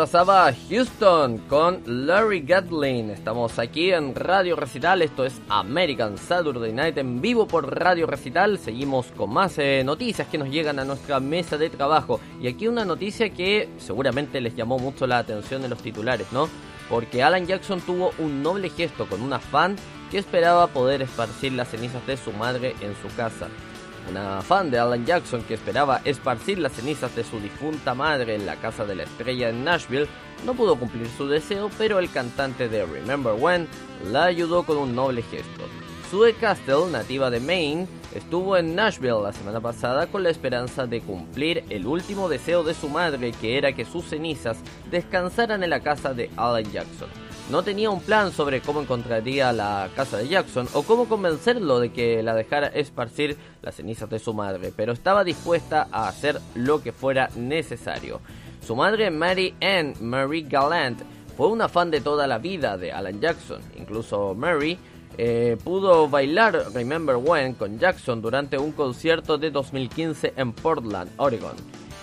Pasaba 0.02 0.52
Houston 0.68 1.38
con 1.48 1.84
Larry 1.86 2.42
Gatlin. 2.42 3.12
Estamos 3.12 3.60
aquí 3.60 3.92
en 3.92 4.16
Radio 4.16 4.56
Recital. 4.56 5.04
Esto 5.04 5.26
es 5.26 5.40
American 5.48 6.18
Saturday 6.18 6.74
Night 6.74 6.98
en 6.98 7.22
vivo 7.22 7.48
por 7.48 7.72
Radio 7.80 8.08
Recital. 8.08 8.58
Seguimos 8.58 9.12
con 9.16 9.32
más 9.32 9.60
eh, 9.60 9.84
noticias 9.86 10.28
que 10.28 10.40
nos 10.40 10.50
llegan 10.50 10.80
a 10.80 10.86
nuestra 10.86 11.20
mesa 11.20 11.56
de 11.56 11.70
trabajo. 11.70 12.20
Y 12.42 12.48
aquí 12.48 12.68
una 12.68 12.84
noticia 12.84 13.30
que 13.30 13.70
seguramente 13.78 14.42
les 14.42 14.56
llamó 14.56 14.80
mucho 14.80 15.06
la 15.06 15.20
atención 15.20 15.62
de 15.62 15.70
los 15.70 15.84
titulares, 15.84 16.32
¿no? 16.32 16.50
Porque 16.90 17.22
Alan 17.22 17.46
Jackson 17.46 17.80
tuvo 17.82 18.12
un 18.18 18.42
noble 18.42 18.72
gesto 18.72 19.06
con 19.06 19.22
una 19.22 19.38
fan 19.38 19.76
que 20.10 20.18
esperaba 20.18 20.66
poder 20.66 21.04
esparcir 21.04 21.54
las 21.54 21.68
cenizas 21.68 22.08
de 22.08 22.18
su 22.18 22.32
madre 22.34 22.74
en 22.82 22.96
su 23.04 23.16
casa. 23.16 23.50
Una 24.10 24.42
fan 24.42 24.72
de 24.72 24.80
Alan 24.80 25.06
Jackson 25.06 25.44
que 25.44 25.54
esperaba 25.54 26.02
esparcir 26.04 26.60
las 26.60 26.74
cenizas 26.74 27.16
de 27.16 27.24
su 27.24 27.40
difunta 27.40 27.94
madre 27.94 28.36
en 28.36 28.46
la 28.46 28.56
casa 28.56 28.86
de 28.86 28.96
la 28.96 29.04
estrella 29.04 29.50
en 29.50 29.64
Nashville 29.64 30.08
no 30.46 30.54
pudo 30.56 30.76
cumplir 30.76 31.08
su 31.08 31.28
deseo, 31.28 31.70
pero 31.78 32.00
el 32.00 32.12
cantante 32.12 32.68
de 32.68 32.86
Remember 32.86 33.34
When 33.34 33.68
la 34.12 34.26
ayudó 34.26 34.64
con 34.64 34.78
un 34.78 34.96
noble 34.96 35.22
gesto. 35.22 35.64
Sue 36.10 36.34
Castle, 36.34 36.92
nativa 36.92 37.30
de 37.30 37.40
Maine, 37.40 37.88
estuvo 38.14 38.58
en 38.58 38.76
Nashville 38.76 39.22
la 39.24 39.32
semana 39.32 39.62
pasada 39.62 40.08
con 40.08 40.24
la 40.24 40.30
esperanza 40.30 40.86
de 40.88 41.00
cumplir 41.00 41.64
el 41.70 41.86
último 41.86 42.28
deseo 42.28 42.64
de 42.64 42.74
su 42.74 42.90
madre, 42.90 43.32
que 43.32 43.58
era 43.58 43.74
que 43.74 43.86
sus 43.86 44.06
cenizas 44.06 44.58
descansaran 44.90 45.64
en 45.64 45.70
la 45.70 45.80
casa 45.80 46.14
de 46.14 46.30
Alan 46.36 46.70
Jackson. 46.70 47.21
No 47.50 47.64
tenía 47.64 47.90
un 47.90 48.02
plan 48.02 48.32
sobre 48.32 48.62
cómo 48.62 48.82
encontraría 48.82 49.52
la 49.52 49.90
casa 49.96 50.18
de 50.18 50.28
Jackson 50.28 50.68
o 50.74 50.84
cómo 50.84 51.10
convencerlo 51.10 51.80
de 51.80 51.92
que 51.92 52.24
la 52.24 52.34
dejara 52.34 52.68
esparcir 52.68 53.36
las 53.62 53.76
cenizas 53.76 54.10
de 54.10 54.20
su 54.20 54.34
madre, 54.34 54.72
pero 54.76 54.94
estaba 54.94 55.24
dispuesta 55.24 55.88
a 55.92 56.08
hacer 56.08 56.40
lo 56.56 56.82
que 56.82 56.94
fuera 56.94 57.30
necesario. 57.36 58.22
Su 58.66 58.76
madre 58.76 59.12
Mary 59.12 59.54
Ann 59.62 59.96
Marie 60.00 60.46
Gallant 60.48 61.02
fue 61.36 61.48
una 61.48 61.68
fan 61.68 61.92
de 61.92 62.00
toda 62.00 62.28
la 62.28 62.38
vida 62.38 62.78
de 62.78 62.92
Alan 62.92 63.20
Jackson. 63.20 63.62
Incluso 63.76 64.34
Mary 64.36 64.78
eh, 65.18 65.58
pudo 65.64 66.08
bailar 66.08 66.72
Remember 66.74 67.18
When 67.18 67.56
con 67.56 67.80
Jackson 67.80 68.22
durante 68.22 68.58
un 68.58 68.72
concierto 68.72 69.38
de 69.38 69.52
2015 69.52 70.34
en 70.38 70.54
Portland, 70.54 71.12
Oregon. 71.18 71.56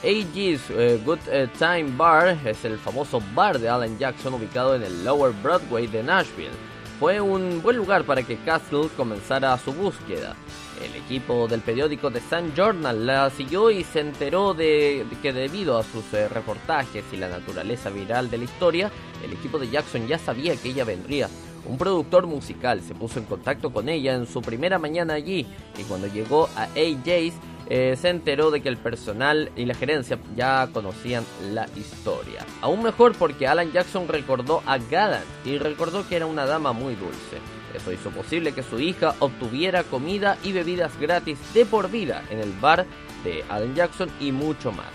AG's 0.03 0.71
eh, 0.71 1.01
Good 1.05 1.19
eh, 1.29 1.49
Time 1.59 1.97
Bar 1.97 2.39
es 2.45 2.65
el 2.65 2.79
famoso 2.79 3.21
bar 3.35 3.59
de 3.59 3.69
Alan 3.69 3.99
Jackson 3.99 4.35
ubicado 4.35 4.77
en 4.77 4.85
el 4.85 5.05
Lower 5.05 5.33
Broadway 5.43 5.89
de 5.89 6.05
Nashville. 6.05 6.53
Fue 7.01 7.21
un 7.21 7.61
buen 7.63 7.77
lugar 7.77 8.05
para 8.05 8.23
que 8.23 8.37
Castle 8.39 8.89
comenzara 8.97 9.59
su 9.59 9.73
búsqueda. 9.73 10.37
El 10.81 10.95
equipo 10.95 11.49
del 11.49 11.63
periódico 11.63 12.13
The 12.13 12.21
Sun 12.21 12.55
Journal 12.55 13.07
la 13.07 13.31
siguió 13.31 13.73
y 13.73 13.83
se 13.83 13.99
enteró 14.01 14.55
de, 14.55 15.05
que 15.21 15.33
debido 15.33 15.77
a 15.77 15.83
sus 15.83 16.15
eh, 16.15 16.29
reportajes 16.29 17.05
y 17.13 17.17
la 17.17 17.29
naturaleza 17.29 17.91
viral 17.91 18.31
de 18.31 18.39
la 18.39 18.45
historia, 18.45 18.93
el 19.25 19.33
equipo 19.33 19.59
de 19.59 19.69
Jackson 19.69 20.07
ya 20.07 20.19
sabía 20.19 20.55
que 20.55 20.69
ella 20.69 20.85
vendría. 20.85 21.29
Un 21.67 21.77
productor 21.77 22.29
musical 22.29 22.83
se 22.83 22.95
puso 22.95 23.19
en 23.19 23.25
contacto 23.25 23.73
con 23.73 23.89
ella 23.89 24.15
en 24.15 24.29
su 24.29 24.41
primera 24.43 24.79
mañana 24.79 25.15
allí 25.15 25.45
y 25.77 25.83
cuando 25.83 26.07
llegó 26.07 26.49
a 26.55 26.65
AJ's 26.77 27.35
eh, 27.69 27.97
se 28.01 28.09
enteró 28.09 28.51
de 28.51 28.63
que 28.63 28.69
el 28.69 28.79
personal 28.79 29.51
y 29.55 29.67
la 29.67 29.75
gerencia 29.75 30.19
ya 30.35 30.69
conocían 30.73 31.25
la 31.53 31.69
historia. 31.77 32.47
Aún 32.63 32.83
mejor 32.83 33.15
porque 33.15 33.47
Alan 33.47 33.73
Jackson 33.73 34.09
recordó 34.09 34.63
a 34.65 34.79
Gallant 34.79 35.27
y 35.45 35.59
recordó 35.59 36.09
que 36.09 36.17
era 36.17 36.27
una 36.27 36.47
dama 36.47 36.73
muy 36.73 36.95
dulce. 36.95 37.39
Eso 37.75 37.93
hizo 37.93 38.11
posible 38.11 38.53
que 38.53 38.63
su 38.63 38.81
hija 38.81 39.15
obtuviera 39.19 39.83
comida 39.85 40.39
y 40.43 40.53
bebidas 40.53 40.99
gratis 40.99 41.39
de 41.53 41.67
por 41.67 41.91
vida 41.91 42.23
en 42.31 42.39
el 42.39 42.53
bar 42.53 42.87
de 43.23 43.45
Alan 43.51 43.75
Jackson 43.75 44.09
y 44.19 44.33
mucho 44.33 44.73
más. 44.73 44.87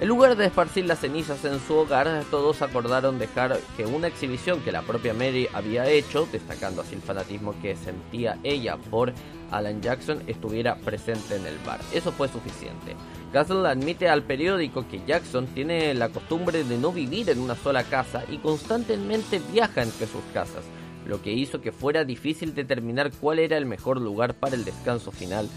En 0.00 0.08
lugar 0.08 0.36
de 0.36 0.46
esparcir 0.46 0.86
las 0.86 0.98
cenizas 0.98 1.44
en 1.44 1.60
su 1.60 1.74
hogar, 1.74 2.24
todos 2.30 2.62
acordaron 2.62 3.18
dejar 3.18 3.58
que 3.76 3.86
una 3.86 4.08
exhibición 4.08 4.60
que 4.60 4.72
la 4.72 4.82
propia 4.82 5.14
Mary 5.14 5.48
había 5.52 5.88
hecho, 5.88 6.28
destacando 6.30 6.82
así 6.82 6.96
el 6.96 7.00
fanatismo 7.00 7.54
que 7.62 7.76
sentía 7.76 8.38
ella 8.42 8.76
por 8.76 9.12
Alan 9.56 9.80
Jackson, 9.80 10.22
estuviera 10.26 10.76
presente 10.76 11.36
en 11.36 11.46
el 11.46 11.58
bar. 11.66 11.80
Eso 11.92 12.12
fue 12.12 12.28
suficiente. 12.28 12.96
Castle 13.32 13.68
admite 13.68 14.08
al 14.08 14.22
periódico 14.22 14.86
que 14.88 15.02
Jackson 15.06 15.46
tiene 15.46 15.94
la 15.94 16.08
costumbre 16.08 16.64
de 16.64 16.78
no 16.78 16.92
vivir 16.92 17.30
en 17.30 17.40
una 17.40 17.54
sola 17.56 17.82
casa 17.84 18.22
y 18.30 18.38
constantemente 18.38 19.40
viaja 19.52 19.82
entre 19.82 20.06
sus 20.06 20.22
casas, 20.32 20.64
lo 21.06 21.20
que 21.22 21.32
hizo 21.32 21.60
que 21.60 21.72
fuera 21.72 22.04
difícil 22.04 22.54
determinar 22.54 23.10
cuál 23.20 23.38
era 23.38 23.56
el 23.56 23.66
mejor 23.66 24.00
lugar 24.00 24.34
para 24.34 24.54
el 24.54 24.64
descanso 24.64 25.10
final 25.10 25.48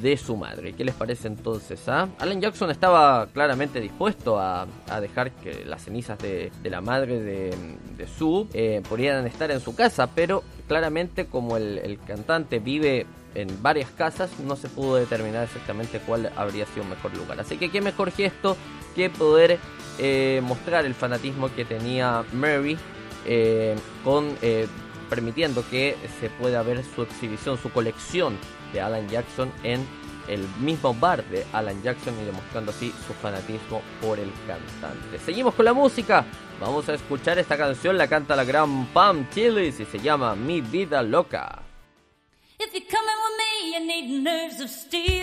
de 0.00 0.16
su 0.16 0.36
madre. 0.36 0.72
¿Qué 0.72 0.84
les 0.84 0.94
parece 0.94 1.26
entonces? 1.28 1.88
ah? 1.88 2.08
Alan 2.18 2.40
Jackson 2.40 2.70
estaba 2.70 3.26
claramente 3.26 3.80
dispuesto 3.80 4.38
a, 4.38 4.66
dejar 5.00 5.32
que 5.32 5.64
las 5.64 5.82
cenizas 5.82 6.18
de, 6.18 6.52
la 6.64 6.80
madre 6.80 7.20
de, 7.20 7.56
de 7.96 8.06
Sue 8.06 8.46
eh, 8.52 8.82
pudieran 8.88 9.26
estar 9.26 9.50
en 9.50 9.60
su 9.60 9.74
casa, 9.74 10.08
pero 10.14 10.44
claramente 10.68 11.26
como 11.26 11.56
el 11.56 11.98
cantante 12.06 12.60
vive 12.60 13.06
en 13.34 13.62
varias 13.62 13.90
casas 13.90 14.30
no 14.40 14.56
se 14.56 14.68
pudo 14.68 14.96
determinar 14.96 15.44
exactamente 15.44 16.00
cuál 16.00 16.32
habría 16.36 16.66
sido 16.66 16.82
un 16.82 16.90
mejor 16.90 17.16
lugar. 17.16 17.40
Así 17.40 17.56
que 17.56 17.70
qué 17.70 17.80
mejor 17.80 18.10
gesto 18.10 18.56
que 18.94 19.10
poder 19.10 19.58
eh, 19.98 20.40
mostrar 20.42 20.84
el 20.84 20.94
fanatismo 20.94 21.54
que 21.54 21.64
tenía 21.64 22.24
Mary 22.32 22.78
eh, 23.26 23.76
con 24.04 24.36
eh, 24.42 24.66
permitiendo 25.08 25.64
que 25.68 25.96
se 26.20 26.30
pueda 26.30 26.62
ver 26.62 26.84
su 26.84 27.02
exhibición, 27.02 27.58
su 27.58 27.70
colección 27.70 28.38
de 28.72 28.80
Alan 28.80 29.08
Jackson 29.08 29.52
en 29.62 29.86
el 30.28 30.46
mismo 30.60 30.94
bar 30.94 31.24
de 31.24 31.44
Alan 31.52 31.82
Jackson 31.82 32.14
y 32.20 32.24
demostrando 32.24 32.70
así 32.70 32.94
su 33.06 33.12
fanatismo 33.14 33.82
por 34.00 34.18
el 34.18 34.30
cantante. 34.46 35.18
Seguimos 35.18 35.54
con 35.54 35.64
la 35.64 35.72
música. 35.72 36.24
Vamos 36.60 36.88
a 36.88 36.94
escuchar 36.94 37.38
esta 37.38 37.56
canción, 37.56 37.98
la 37.98 38.06
canta 38.06 38.36
la 38.36 38.44
gran 38.44 38.86
Pam 38.88 39.28
Chili 39.30 39.66
y 39.66 39.72
se 39.72 39.98
llama 39.98 40.36
Mi 40.36 40.60
vida 40.60 41.02
loca. 41.02 41.62
If 42.58 42.74
you 43.72 43.86
need 43.86 44.10
nerves 44.24 44.60
of 44.60 44.68
steel. 44.68 45.22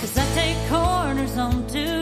Cause 0.00 0.18
I 0.18 0.26
take 0.34 0.56
corners 0.68 1.38
on 1.38 1.66
two. 1.68 2.01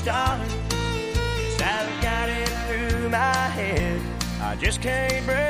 started. 0.00 0.48
Cause 0.48 1.60
I've 1.60 2.02
got 2.02 2.28
it 2.30 2.48
through 2.66 3.10
my 3.10 3.34
head. 3.52 4.00
I 4.40 4.56
just 4.56 4.80
can't 4.80 5.26
breathe. 5.26 5.49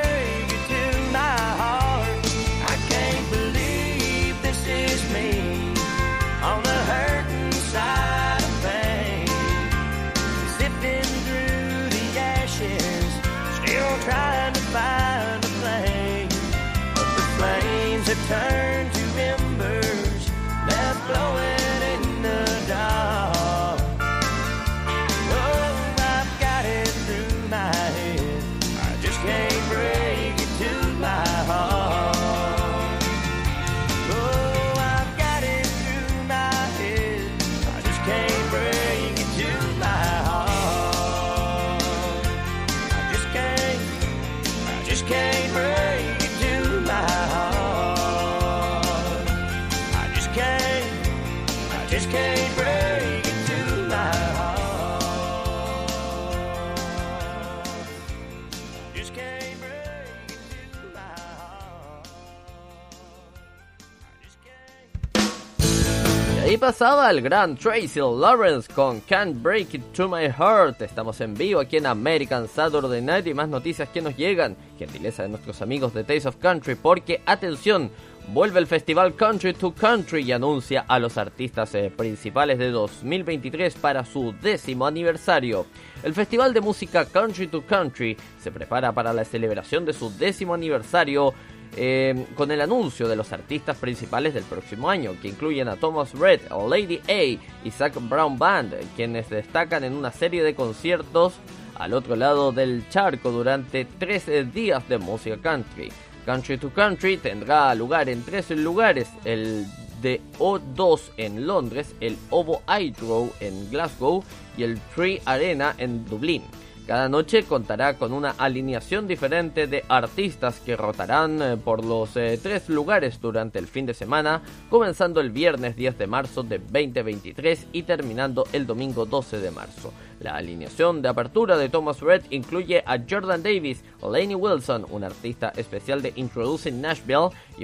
Pasaba 66.61 67.09
el 67.09 67.21
gran 67.21 67.55
Tracy 67.55 67.99
Lawrence 67.99 68.71
con 68.71 68.99
Can't 69.01 69.41
Break 69.41 69.73
It 69.73 69.93
to 69.93 70.07
My 70.07 70.29
Heart. 70.29 70.83
Estamos 70.83 71.19
en 71.19 71.33
vivo 71.33 71.59
aquí 71.59 71.77
en 71.77 71.87
American 71.87 72.47
Saturday 72.47 73.01
Night 73.01 73.25
y 73.25 73.33
más 73.33 73.49
noticias 73.49 73.89
que 73.89 73.99
nos 73.99 74.15
llegan. 74.15 74.55
Gentileza 74.77 75.23
de 75.23 75.29
nuestros 75.29 75.63
amigos 75.63 75.91
de 75.95 76.03
Taste 76.03 76.27
of 76.27 76.35
Country 76.35 76.75
porque, 76.75 77.23
atención, 77.25 77.89
vuelve 78.27 78.59
el 78.59 78.67
festival 78.67 79.15
Country 79.15 79.53
to 79.53 79.73
Country 79.73 80.21
y 80.21 80.33
anuncia 80.33 80.85
a 80.87 80.99
los 80.99 81.17
artistas 81.17 81.73
eh, 81.73 81.89
principales 81.89 82.59
de 82.59 82.69
2023 82.69 83.73
para 83.77 84.05
su 84.05 84.31
décimo 84.39 84.85
aniversario. 84.85 85.65
El 86.03 86.13
festival 86.13 86.53
de 86.53 86.61
música 86.61 87.05
Country 87.05 87.47
to 87.47 87.65
Country 87.65 88.15
se 88.39 88.51
prepara 88.51 88.91
para 88.91 89.13
la 89.13 89.25
celebración 89.25 89.83
de 89.83 89.93
su 89.93 90.15
décimo 90.15 90.53
aniversario 90.53 91.33
eh, 91.75 92.25
con 92.35 92.51
el 92.51 92.61
anuncio 92.61 93.07
de 93.07 93.15
los 93.15 93.31
artistas 93.31 93.77
principales 93.77 94.33
del 94.33 94.43
próximo 94.43 94.89
año, 94.89 95.15
que 95.21 95.29
incluyen 95.29 95.67
a 95.67 95.77
Thomas 95.77 96.13
Red, 96.13 96.41
Lady 96.69 96.99
A 97.07 97.23
y 97.63 97.71
Zach 97.71 97.93
Brown 98.09 98.37
Band, 98.37 98.73
quienes 98.95 99.29
destacan 99.29 99.83
en 99.83 99.93
una 99.93 100.11
serie 100.11 100.43
de 100.43 100.55
conciertos 100.55 101.33
al 101.75 101.93
otro 101.93 102.15
lado 102.15 102.51
del 102.51 102.87
charco 102.89 103.31
durante 103.31 103.85
tres 103.85 104.27
eh, 104.27 104.43
días 104.43 104.87
de 104.87 104.97
música 104.97 105.37
country. 105.37 105.91
Country 106.25 106.57
to 106.57 106.69
Country 106.69 107.17
tendrá 107.17 107.73
lugar 107.73 108.07
en 108.09 108.23
tres 108.23 108.51
lugares, 108.51 109.09
el 109.25 109.65
de 110.01 110.21
O2 110.39 111.01
en 111.17 111.47
Londres, 111.47 111.95
el 111.99 112.17
Ovo 112.29 112.61
Hydro 112.67 113.29
en 113.39 113.69
Glasgow 113.69 114.23
y 114.57 114.63
el 114.63 114.79
Tree 114.95 115.21
Arena 115.25 115.75
en 115.77 116.05
Dublín. 116.05 116.43
Cada 116.91 117.07
noche 117.07 117.43
contará 117.43 117.97
con 117.97 118.11
una 118.11 118.31
alineación 118.31 119.07
diferente 119.07 119.65
de 119.65 119.85
artistas 119.87 120.59
que 120.59 120.75
rotarán 120.75 121.41
eh, 121.41 121.55
por 121.55 121.85
los 121.85 122.17
eh, 122.17 122.37
tres 122.43 122.67
lugares 122.67 123.21
durante 123.21 123.59
el 123.59 123.67
fin 123.67 123.85
de 123.85 123.93
semana, 123.93 124.41
comenzando 124.69 125.21
el 125.21 125.29
viernes 125.29 125.77
10 125.77 125.97
de 125.97 126.07
marzo 126.07 126.43
de 126.43 126.59
2023 126.59 127.67
y 127.71 127.83
terminando 127.83 128.43
el 128.51 128.67
domingo 128.67 129.05
12 129.05 129.39
de 129.39 129.51
marzo. 129.51 129.93
La 130.19 130.35
alineación 130.35 131.01
de 131.01 131.07
apertura 131.07 131.55
de 131.55 131.69
Thomas 131.69 132.01
Red 132.01 132.23
incluye 132.29 132.83
a 132.85 132.97
Jordan 133.09 133.41
Davis, 133.41 133.85
Laney 134.01 134.35
Wilson, 134.35 134.85
un 134.89 135.05
artista 135.05 135.53
especial 135.55 136.01
de 136.01 136.11
Introducing 136.17 136.81
Nashville, 136.81 137.29
y, 137.57 137.63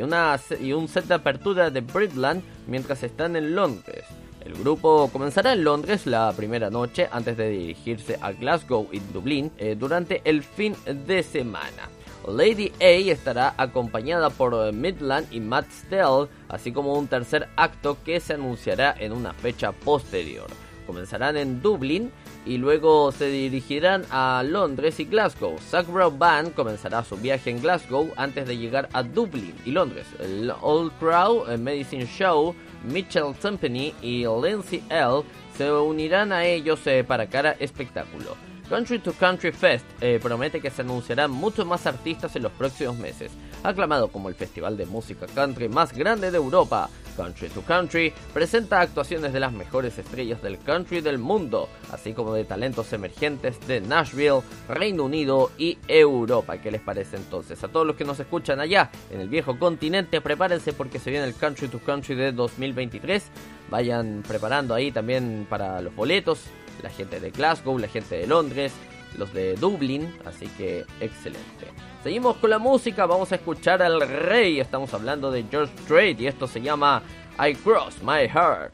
y 0.65 0.71
un 0.71 0.87
set 0.87 1.03
de 1.03 1.15
apertura 1.15 1.69
de 1.69 1.81
Britland 1.81 2.43
mientras 2.65 3.03
están 3.03 3.35
en 3.35 3.53
Londres. 3.53 4.05
El 4.47 4.53
grupo 4.53 5.09
comenzará 5.11 5.51
en 5.51 5.65
Londres 5.65 6.05
la 6.05 6.31
primera 6.31 6.69
noche 6.69 7.09
antes 7.11 7.35
de 7.35 7.49
dirigirse 7.49 8.17
a 8.21 8.31
Glasgow 8.31 8.87
y 8.93 8.99
Dublín 8.99 9.51
eh, 9.57 9.75
durante 9.77 10.21
el 10.23 10.41
fin 10.41 10.73
de 10.85 11.21
semana. 11.21 11.89
Lady 12.25 12.71
A 12.79 13.11
estará 13.11 13.55
acompañada 13.57 14.29
por 14.29 14.53
eh, 14.53 14.71
Midland 14.71 15.27
y 15.33 15.41
Matt 15.41 15.69
Stell, 15.69 16.29
así 16.47 16.71
como 16.71 16.93
un 16.93 17.07
tercer 17.07 17.49
acto 17.57 17.97
que 18.05 18.21
se 18.21 18.35
anunciará 18.35 18.95
en 18.97 19.11
una 19.11 19.33
fecha 19.33 19.73
posterior. 19.73 20.47
Comenzarán 20.85 21.35
en 21.35 21.61
Dublín 21.61 22.09
y 22.45 22.57
luego 22.57 23.11
se 23.11 23.27
dirigirán 23.27 24.05
a 24.09 24.41
Londres 24.47 25.01
y 25.01 25.05
Glasgow. 25.05 25.57
Zach 25.59 25.85
Brown 25.87 26.17
Band 26.17 26.53
comenzará 26.53 27.03
su 27.03 27.17
viaje 27.17 27.49
en 27.49 27.61
Glasgow 27.61 28.09
antes 28.15 28.47
de 28.47 28.57
llegar 28.57 28.87
a 28.93 29.03
Dublín 29.03 29.53
y 29.65 29.71
Londres. 29.71 30.07
El 30.21 30.53
Old 30.61 30.93
Crow, 30.99 31.45
el 31.49 31.59
Medicine 31.59 32.05
Show, 32.05 32.55
Mitchell 32.87 33.35
Company 33.41 33.93
y 34.01 34.25
Lindsay 34.25 34.83
L 34.89 35.23
se 35.57 35.71
unirán 35.71 36.31
a 36.31 36.45
ellos 36.45 36.85
eh, 36.85 37.03
para 37.03 37.27
cada 37.27 37.51
espectáculo. 37.53 38.35
Country 38.69 38.99
to 38.99 39.13
Country 39.13 39.51
Fest 39.51 39.85
eh, 40.01 40.19
promete 40.21 40.59
que 40.59 40.69
se 40.69 40.81
anunciarán 40.81 41.31
muchos 41.31 41.65
más 41.65 41.85
artistas 41.87 42.35
en 42.35 42.43
los 42.43 42.51
próximos 42.51 42.97
meses. 42.97 43.31
Aclamado 43.63 44.09
como 44.09 44.29
el 44.29 44.35
festival 44.35 44.75
de 44.75 44.85
música 44.85 45.25
country 45.33 45.69
más 45.69 45.93
grande 45.93 46.31
de 46.31 46.37
Europa, 46.37 46.89
Country 47.17 47.49
to 47.49 47.61
Country 47.63 48.13
presenta 48.33 48.79
actuaciones 48.79 49.33
de 49.33 49.39
las 49.39 49.51
mejores 49.51 49.97
estrellas 49.97 50.41
del 50.41 50.59
country 50.59 51.01
del 51.01 51.17
mundo, 51.17 51.67
así 51.91 52.13
como 52.13 52.33
de 52.33 52.45
talentos 52.45 52.93
emergentes 52.93 53.59
de 53.67 53.81
Nashville, 53.81 54.41
Reino 54.69 55.03
Unido 55.03 55.51
y 55.57 55.79
Europa. 55.87 56.59
¿Qué 56.59 56.71
les 56.71 56.81
parece 56.81 57.17
entonces? 57.17 57.63
A 57.63 57.67
todos 57.67 57.87
los 57.87 57.95
que 57.95 58.05
nos 58.05 58.19
escuchan 58.19 58.59
allá 58.59 58.91
en 59.11 59.19
el 59.19 59.29
viejo 59.29 59.57
continente, 59.57 60.21
prepárense 60.21 60.73
porque 60.73 60.99
se 60.99 61.09
viene 61.09 61.25
el 61.25 61.35
Country 61.35 61.67
to 61.67 61.79
Country 61.79 62.15
de 62.15 62.31
2023. 62.31 63.23
Vayan 63.69 64.23
preparando 64.25 64.75
ahí 64.75 64.91
también 64.91 65.47
para 65.49 65.81
los 65.81 65.95
boletos, 65.95 66.41
la 66.83 66.89
gente 66.89 67.19
de 67.19 67.31
Glasgow, 67.31 67.79
la 67.79 67.87
gente 67.87 68.15
de 68.15 68.27
Londres, 68.27 68.71
los 69.15 69.33
de 69.33 69.55
Dublín, 69.55 70.13
así 70.25 70.47
que 70.57 70.85
excelente. 70.99 71.67
Seguimos 72.03 72.37
con 72.37 72.49
la 72.49 72.59
música, 72.59 73.05
vamos 73.05 73.31
a 73.31 73.35
escuchar 73.35 73.81
al 73.81 74.01
rey, 74.01 74.59
estamos 74.59 74.93
hablando 74.93 75.31
de 75.31 75.43
George 75.49 75.73
Strait 75.83 76.19
y 76.21 76.27
esto 76.27 76.47
se 76.47 76.61
llama 76.61 77.01
I 77.39 77.53
Cross 77.55 78.01
My 78.01 78.27
Heart. 78.27 78.73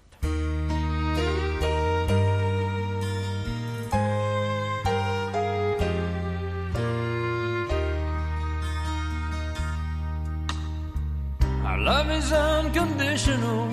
Our 11.66 11.80
love 11.80 12.12
is 12.12 12.32
unconditional. 12.32 13.68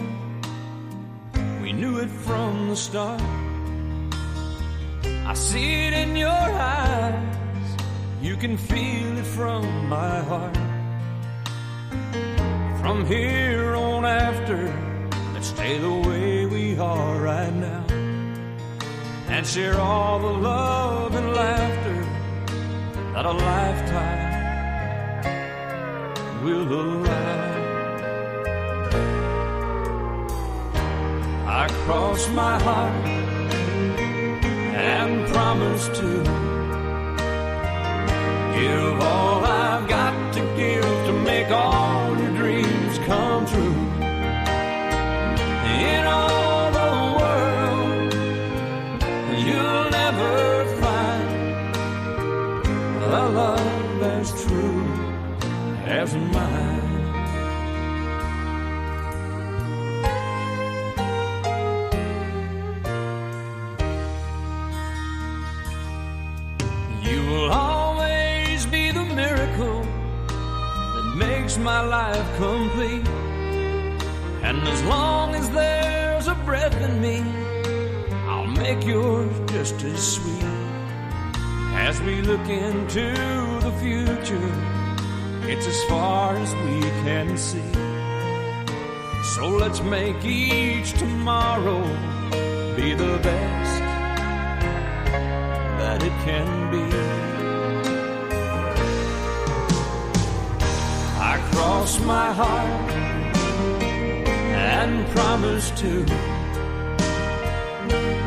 We 1.62 1.72
knew 1.72 1.98
it 1.98 2.08
from 2.08 2.68
the 2.70 2.76
start. 2.76 3.20
I 5.30 5.34
see 5.34 5.86
it 5.86 5.92
in 5.92 6.16
your 6.16 6.28
eyes. 6.28 7.76
You 8.20 8.34
can 8.36 8.56
feel 8.56 9.16
it 9.16 9.24
from 9.24 9.88
my 9.88 10.18
heart. 10.24 10.56
From 12.80 13.06
here 13.06 13.76
on 13.76 14.04
after, 14.04 14.74
let's 15.32 15.46
stay 15.46 15.78
the 15.78 15.92
way 16.08 16.46
we 16.46 16.76
are 16.78 17.20
right 17.20 17.54
now. 17.54 17.84
And 19.28 19.46
share 19.46 19.78
all 19.78 20.18
the 20.18 20.32
love 20.50 21.14
and 21.14 21.32
laughter 21.32 22.04
that 23.14 23.24
a 23.24 23.30
lifetime 23.30 24.34
will 26.42 26.72
allow. 26.82 27.38
I 31.46 31.68
cross 31.84 32.28
my 32.30 32.58
heart 32.58 33.19
and 34.80 35.28
promise 35.28 35.88
to 35.88 36.10
give 38.56 39.00
all 39.00 39.44
I've 39.44 39.86
got 39.88 40.34
to 40.34 40.40
give 40.56 40.82
to 40.82 41.12
make 41.12 41.50
all 41.50 42.16
your 42.18 42.34
dreams 42.36 42.98
come 43.06 43.44
true. 43.46 43.76
In 45.92 46.04
all 46.06 46.70
the 46.80 46.92
world, 47.18 48.14
you'll 49.44 49.90
never 50.00 50.64
find 50.80 51.28
a 53.02 53.28
love 53.40 54.02
as 54.02 54.44
true 54.44 54.84
as 55.84 56.14
mine. 56.14 56.59
Makes 71.50 71.64
my 71.64 71.80
life 71.80 72.36
complete. 72.36 73.08
And 74.42 74.62
as 74.68 74.82
long 74.84 75.34
as 75.34 75.50
there's 75.50 76.28
a 76.28 76.34
breath 76.46 76.80
in 76.80 77.00
me, 77.00 77.24
I'll 78.28 78.46
make 78.46 78.84
yours 78.86 79.34
just 79.50 79.82
as 79.82 80.12
sweet. 80.14 80.44
As 81.74 82.00
we 82.02 82.22
look 82.22 82.48
into 82.48 83.10
the 83.66 83.72
future, 83.80 84.52
it's 85.50 85.66
as 85.66 85.84
far 85.84 86.36
as 86.36 86.54
we 86.54 86.80
can 87.02 87.36
see. 87.36 87.72
So 89.34 89.48
let's 89.48 89.82
make 89.82 90.24
each 90.24 90.92
tomorrow 90.92 91.82
be 92.76 92.94
the 92.94 93.18
best 93.22 93.80
that 95.80 96.00
it 96.02 96.12
can 96.24 96.70
be. 96.70 97.29
Cross 101.80 102.00
my 102.00 102.30
heart 102.34 102.90
and 104.76 105.08
promise 105.16 105.70
to 105.80 106.04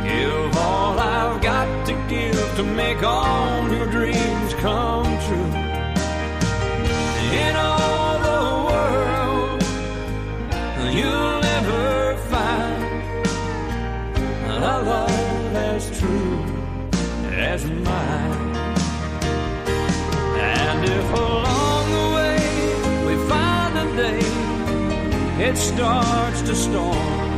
give 0.08 0.58
all 0.58 0.98
I've 0.98 1.39
got 1.39 1.86
to 1.86 1.94
give 2.10 2.56
to 2.56 2.63
make 2.63 3.04
all 3.04 3.70
your 3.72 3.86
dreams 3.92 4.54
come 4.56 5.06
true. 5.28 5.54
In 7.46 7.56
all 7.56 8.18
the 8.30 8.44
world, 8.70 9.62
you'll 10.98 11.39
never 11.52 12.18
find 12.32 12.84
a 14.50 14.58
love 14.89 15.56
as 15.56 16.00
true 16.00 16.44
as 17.38 17.63
mine. 17.70 18.12
It 25.54 25.58
starts 25.58 26.42
to 26.42 26.56
storm, 26.56 27.32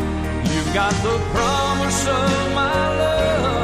you've 0.46 0.74
got 0.74 0.94
the 1.04 1.18
promise 1.34 2.08
of 2.08 2.54
my 2.56 2.98
love 2.98 3.55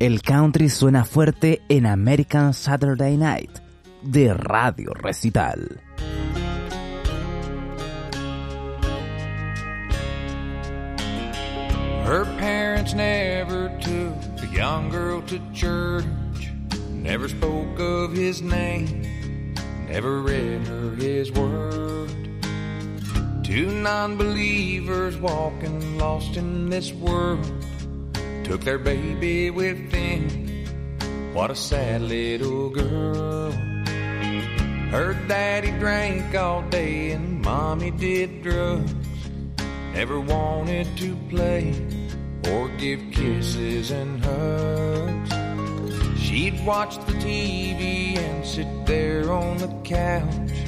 El 0.00 0.22
country 0.22 0.70
suena 0.70 1.04
fuerte 1.04 1.60
en 1.68 1.84
American 1.84 2.54
Saturday 2.54 3.18
Night 3.18 3.50
de 4.00 4.32
Radio 4.32 4.94
Recital. 4.94 5.78
Her 12.06 12.24
parents 12.38 12.94
never 12.94 13.68
took 13.82 14.36
the 14.38 14.48
young 14.50 14.88
girl 14.88 15.20
to 15.26 15.38
church, 15.52 16.06
never 16.88 17.28
spoke 17.28 17.78
of 17.78 18.14
his 18.14 18.40
name, 18.40 19.02
never 19.86 20.22
read 20.22 20.66
her 20.66 20.94
his 20.94 21.30
word. 21.30 22.08
Two 23.44 23.66
non 23.66 24.16
believers 24.16 25.18
walking 25.18 25.98
lost 25.98 26.38
in 26.38 26.70
this 26.70 26.90
world 26.90 27.44
took 28.50 28.62
their 28.62 28.78
baby 28.78 29.48
with 29.48 29.92
them. 29.92 31.32
What 31.32 31.52
a 31.52 31.54
sad 31.54 32.02
little 32.02 32.68
girl. 32.68 33.52
Her 34.90 35.14
daddy 35.28 35.70
drank 35.78 36.34
all 36.34 36.62
day 36.62 37.12
and 37.12 37.40
mommy 37.42 37.92
did 37.92 38.42
drugs. 38.42 38.92
Never 39.94 40.18
wanted 40.18 40.88
to 40.96 41.14
play 41.28 41.76
or 42.50 42.68
give 42.70 43.00
kisses 43.12 43.92
and 43.92 44.18
hugs. 44.24 45.30
She'd 46.20 46.66
watch 46.66 46.96
the 47.06 47.12
TV 47.22 48.18
and 48.18 48.44
sit 48.44 48.84
there 48.84 49.30
on 49.30 49.58
the 49.58 49.68
couch 49.84 50.58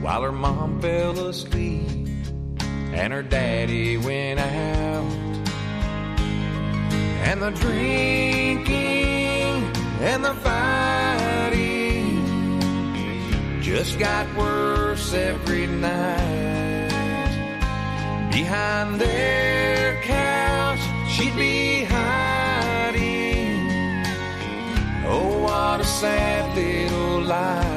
while 0.00 0.22
her 0.22 0.32
mom 0.32 0.80
fell 0.80 1.16
asleep 1.28 2.08
and 2.92 3.12
her 3.12 3.22
daddy 3.22 3.96
went 3.96 4.40
out. 4.40 5.31
And 7.24 7.40
the 7.40 7.50
drinking 7.50 8.72
and 10.00 10.24
the 10.24 10.34
fighting 10.34 12.20
just 13.62 13.98
got 13.98 14.26
worse 14.36 15.14
every 15.14 15.66
night. 15.66 16.90
Behind 18.30 19.00
their 19.00 20.02
couch, 20.02 20.80
she'd 21.08 21.36
be 21.36 21.84
hiding. 21.84 23.68
Oh, 25.06 25.38
what 25.44 25.80
a 25.80 25.84
sad 25.84 26.54
little 26.56 27.20
life. 27.22 27.71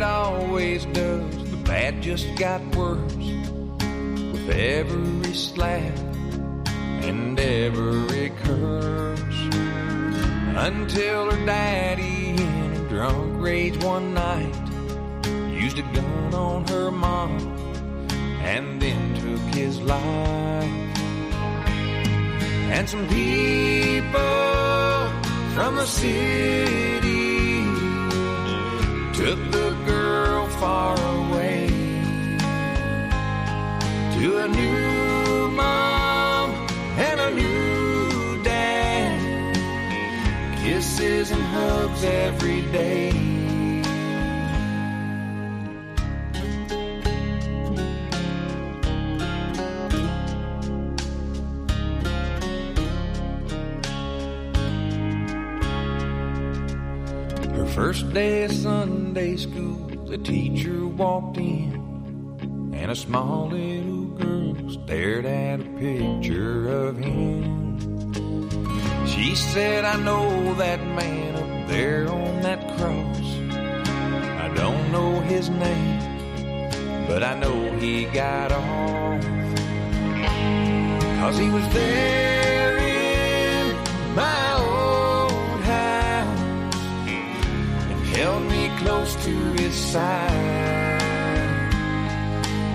It 0.00 0.04
always 0.04 0.86
does, 0.86 1.50
the 1.50 1.56
bad 1.58 2.00
just 2.00 2.34
got 2.36 2.62
worse 2.74 3.14
with 4.32 4.48
every 4.48 5.34
slap 5.34 5.98
and 7.04 7.38
every 7.38 8.30
curse. 8.42 9.40
Until 10.56 11.30
her 11.30 11.44
daddy, 11.44 12.30
in 12.30 12.72
a 12.72 12.88
drunk 12.88 13.42
rage 13.42 13.76
one 13.84 14.14
night, 14.14 14.54
used 15.52 15.78
a 15.78 15.82
gun 15.92 16.34
on 16.34 16.66
her 16.68 16.90
mom 16.90 17.36
and 18.40 18.80
then 18.80 19.14
took 19.16 19.54
his 19.54 19.82
life. 19.82 20.64
And 22.72 22.88
some 22.88 23.06
people 23.08 24.20
from 25.54 25.76
the 25.76 25.86
city 25.86 27.20
took 29.12 29.38
the 29.50 29.79
far 30.60 30.94
away 31.16 31.68
to 34.12 34.36
a 34.44 34.48
new 34.48 35.48
mom 35.56 36.50
and 36.98 37.18
a 37.18 37.30
new 37.30 38.42
dad. 38.42 39.56
Kisses 40.62 41.30
and 41.30 41.42
hugs 41.42 42.04
every 42.04 42.60
day. 42.72 43.10
Her 57.54 57.66
first 57.66 58.12
day 58.12 58.44
of 58.44 58.52
Sunday 58.52 59.36
school, 59.38 59.79
teacher 60.24 60.86
walked 60.86 61.36
in, 61.36 62.72
and 62.74 62.90
a 62.90 62.96
small 62.96 63.48
little 63.48 64.04
girl 64.18 64.70
stared 64.70 65.24
at 65.24 65.60
a 65.60 65.64
picture 65.78 66.68
of 66.68 66.98
him. 66.98 67.60
She 69.06 69.34
said, 69.34 69.84
I 69.84 69.96
know 70.02 70.54
that 70.54 70.80
man 70.80 71.36
up 71.36 71.68
there 71.68 72.08
on 72.08 72.42
that 72.42 72.60
cross. 72.76 73.20
I 74.44 74.52
don't 74.54 74.92
know 74.92 75.20
his 75.20 75.48
name, 75.50 77.06
but 77.06 77.22
I 77.22 77.38
know 77.38 77.76
he 77.78 78.04
got 78.06 78.52
off. 78.52 79.24
Cause 81.20 81.36
he 81.38 81.50
was 81.50 81.68
there 81.74 82.78
in 82.78 83.76
my 84.14 84.54
old 84.54 85.60
house 85.60 86.40
and 87.90 88.06
held 88.16 88.49
close 88.82 89.14
to 89.26 89.34
his 89.60 89.74
side 89.74 90.30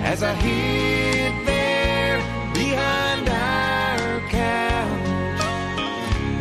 as 0.04 0.22
I 0.22 0.34
hid 0.34 1.32
there 1.44 2.18
behind 2.54 3.28
our 3.28 4.20
couch 4.30 5.08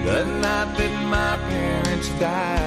the 0.06 0.24
night 0.44 0.78
that 0.78 0.96
my 1.16 1.34
parents 1.50 2.10
died. 2.20 2.65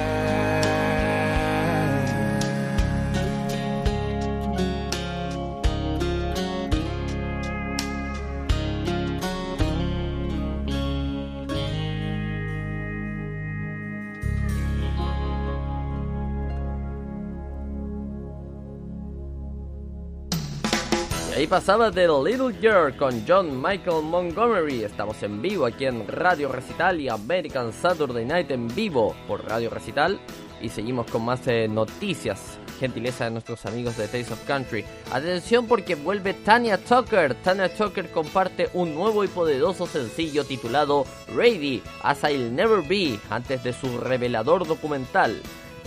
Ahí 21.39 21.47
pasaba 21.47 21.89
The 21.89 22.05
Little 22.05 22.53
Girl 22.59 22.93
con 22.97 23.23
John 23.25 23.61
Michael 23.61 24.03
Montgomery. 24.03 24.83
Estamos 24.83 25.23
en 25.23 25.41
vivo 25.41 25.65
aquí 25.65 25.85
en 25.85 26.05
Radio 26.05 26.51
Recital 26.51 26.99
y 26.99 27.07
American 27.07 27.71
Saturday 27.71 28.25
Night 28.25 28.51
en 28.51 28.67
vivo 28.67 29.15
por 29.25 29.45
Radio 29.47 29.69
Recital. 29.69 30.19
Y 30.61 30.67
seguimos 30.67 31.09
con 31.09 31.23
más 31.23 31.47
eh, 31.47 31.69
noticias, 31.69 32.59
gentileza 32.77 33.23
de 33.23 33.31
nuestros 33.31 33.65
amigos 33.65 33.95
de 33.95 34.09
Taste 34.09 34.33
of 34.33 34.43
Country. 34.45 34.83
Atención 35.13 35.65
porque 35.65 35.95
vuelve 35.95 36.33
Tanya 36.33 36.77
Tucker. 36.77 37.33
Tanya 37.35 37.69
Tucker 37.69 38.11
comparte 38.11 38.69
un 38.73 38.93
nuevo 38.93 39.23
y 39.23 39.29
poderoso 39.29 39.87
sencillo 39.87 40.43
titulado 40.43 41.05
Ready 41.33 41.81
as 42.03 42.21
I'll 42.25 42.53
Never 42.53 42.81
Be 42.85 43.17
antes 43.29 43.63
de 43.63 43.71
su 43.71 43.97
revelador 43.97 44.67
documental. 44.67 45.41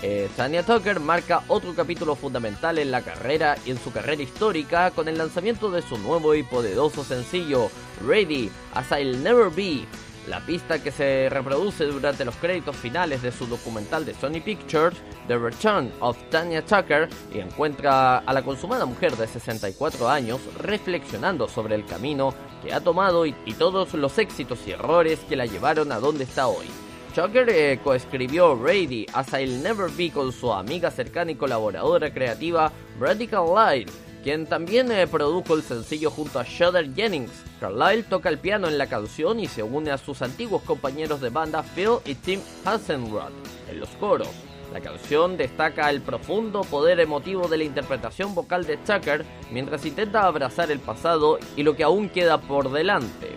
Eh, 0.05 0.29
Tanya 0.37 0.65
Tucker 0.65 0.99
marca 0.99 1.45
otro 1.47 1.75
capítulo 1.77 2.17
fundamental 2.17 2.79
en 2.79 2.91
la 2.91 3.03
carrera 3.03 3.57
y 3.65 3.71
en 3.71 3.79
su 3.79 3.93
carrera 3.93 4.21
histórica 4.21 4.91
con 4.91 5.07
el 5.07 5.17
lanzamiento 5.17 5.71
de 5.71 5.81
su 5.81 5.97
nuevo 5.97 6.35
y 6.35 6.43
poderoso 6.43 7.05
sencillo 7.05 7.71
Ready 8.05 8.51
as 8.75 8.91
I'll 8.91 9.23
Never 9.23 9.49
Be. 9.49 9.87
La 10.27 10.41
pista 10.41 10.83
que 10.83 10.91
se 10.91 11.29
reproduce 11.29 11.85
durante 11.85 12.25
los 12.25 12.35
créditos 12.37 12.77
finales 12.77 13.23
de 13.23 13.31
su 13.31 13.47
documental 13.47 14.05
de 14.05 14.15
Sony 14.15 14.41
Pictures, 14.45 14.97
The 15.29 15.39
Return 15.39 15.93
of 16.01 16.17
Tanya 16.31 16.65
Tucker, 16.65 17.09
y 17.33 17.39
encuentra 17.39 18.19
a 18.19 18.33
la 18.33 18.43
consumada 18.43 18.87
mujer 18.87 19.17
de 19.17 19.29
64 19.29 20.09
años 20.09 20.41
reflexionando 20.59 21.49
sobre 21.49 21.77
el 21.77 21.87
camino 21.87 22.35
que 22.63 22.73
ha 22.73 22.81
tomado 22.81 23.25
y, 23.27 23.35
y 23.47 23.55
todos 23.55 23.95
los 23.95 24.19
éxitos 24.19 24.61
y 24.67 24.73
errores 24.73 25.21
que 25.29 25.37
la 25.37 25.47
llevaron 25.47 25.93
a 25.93 25.99
donde 25.99 26.25
está 26.25 26.49
hoy. 26.49 26.67
Tucker 27.15 27.47
eh, 27.51 27.79
coescribió 27.85 28.55
Ready 28.55 29.05
as 29.13 29.35
I'll 29.35 29.63
Never 29.63 29.91
Be 29.91 30.11
con 30.11 30.33
su 30.33 30.51
amiga 30.51 30.91
cercana 30.91 31.33
y 31.33 31.35
colaboradora 31.35 32.11
creativa 32.11 32.73
Brady 32.99 33.27
Carlyle, 33.27 33.91
quien 34.23 34.47
también 34.47 34.91
eh, 34.91 35.07
produjo 35.07 35.55
el 35.55 35.63
sencillo 35.63 36.11
junto 36.11 36.41
a 36.41 36.45
Shudder 36.45 36.95
Jennings. 36.95 37.31
Carlyle 37.61 38.05
toca 38.05 38.31
el 38.31 38.39
piano 38.39 38.67
en 38.67 38.79
la 38.79 38.87
canción 38.87 39.41
y 39.41 39.47
se 39.47 39.63
une 39.63 39.91
a 39.91 39.99
sus 39.99 40.23
antiguos 40.23 40.63
compañeros 40.63 41.21
de 41.21 41.29
banda 41.29 41.63
Phil 41.63 41.99
y 42.07 42.15
Tim 42.15 42.41
Hasenrod 42.65 43.33
en 43.71 43.79
los 43.79 43.91
coros. 43.91 44.31
La 44.73 44.81
canción 44.81 45.37
destaca 45.37 45.91
el 45.91 46.01
profundo 46.01 46.63
poder 46.63 46.99
emotivo 46.99 47.47
de 47.47 47.59
la 47.59 47.65
interpretación 47.65 48.35
vocal 48.35 48.65
de 48.65 48.79
Tucker 48.79 49.27
mientras 49.51 49.85
intenta 49.85 50.25
abrazar 50.25 50.71
el 50.71 50.81
pasado 50.81 51.39
y 51.57 51.63
lo 51.63 51.77
que 51.77 51.85
aún 51.85 52.09
queda 52.09 52.41
por 52.41 52.73
delante. 52.73 53.37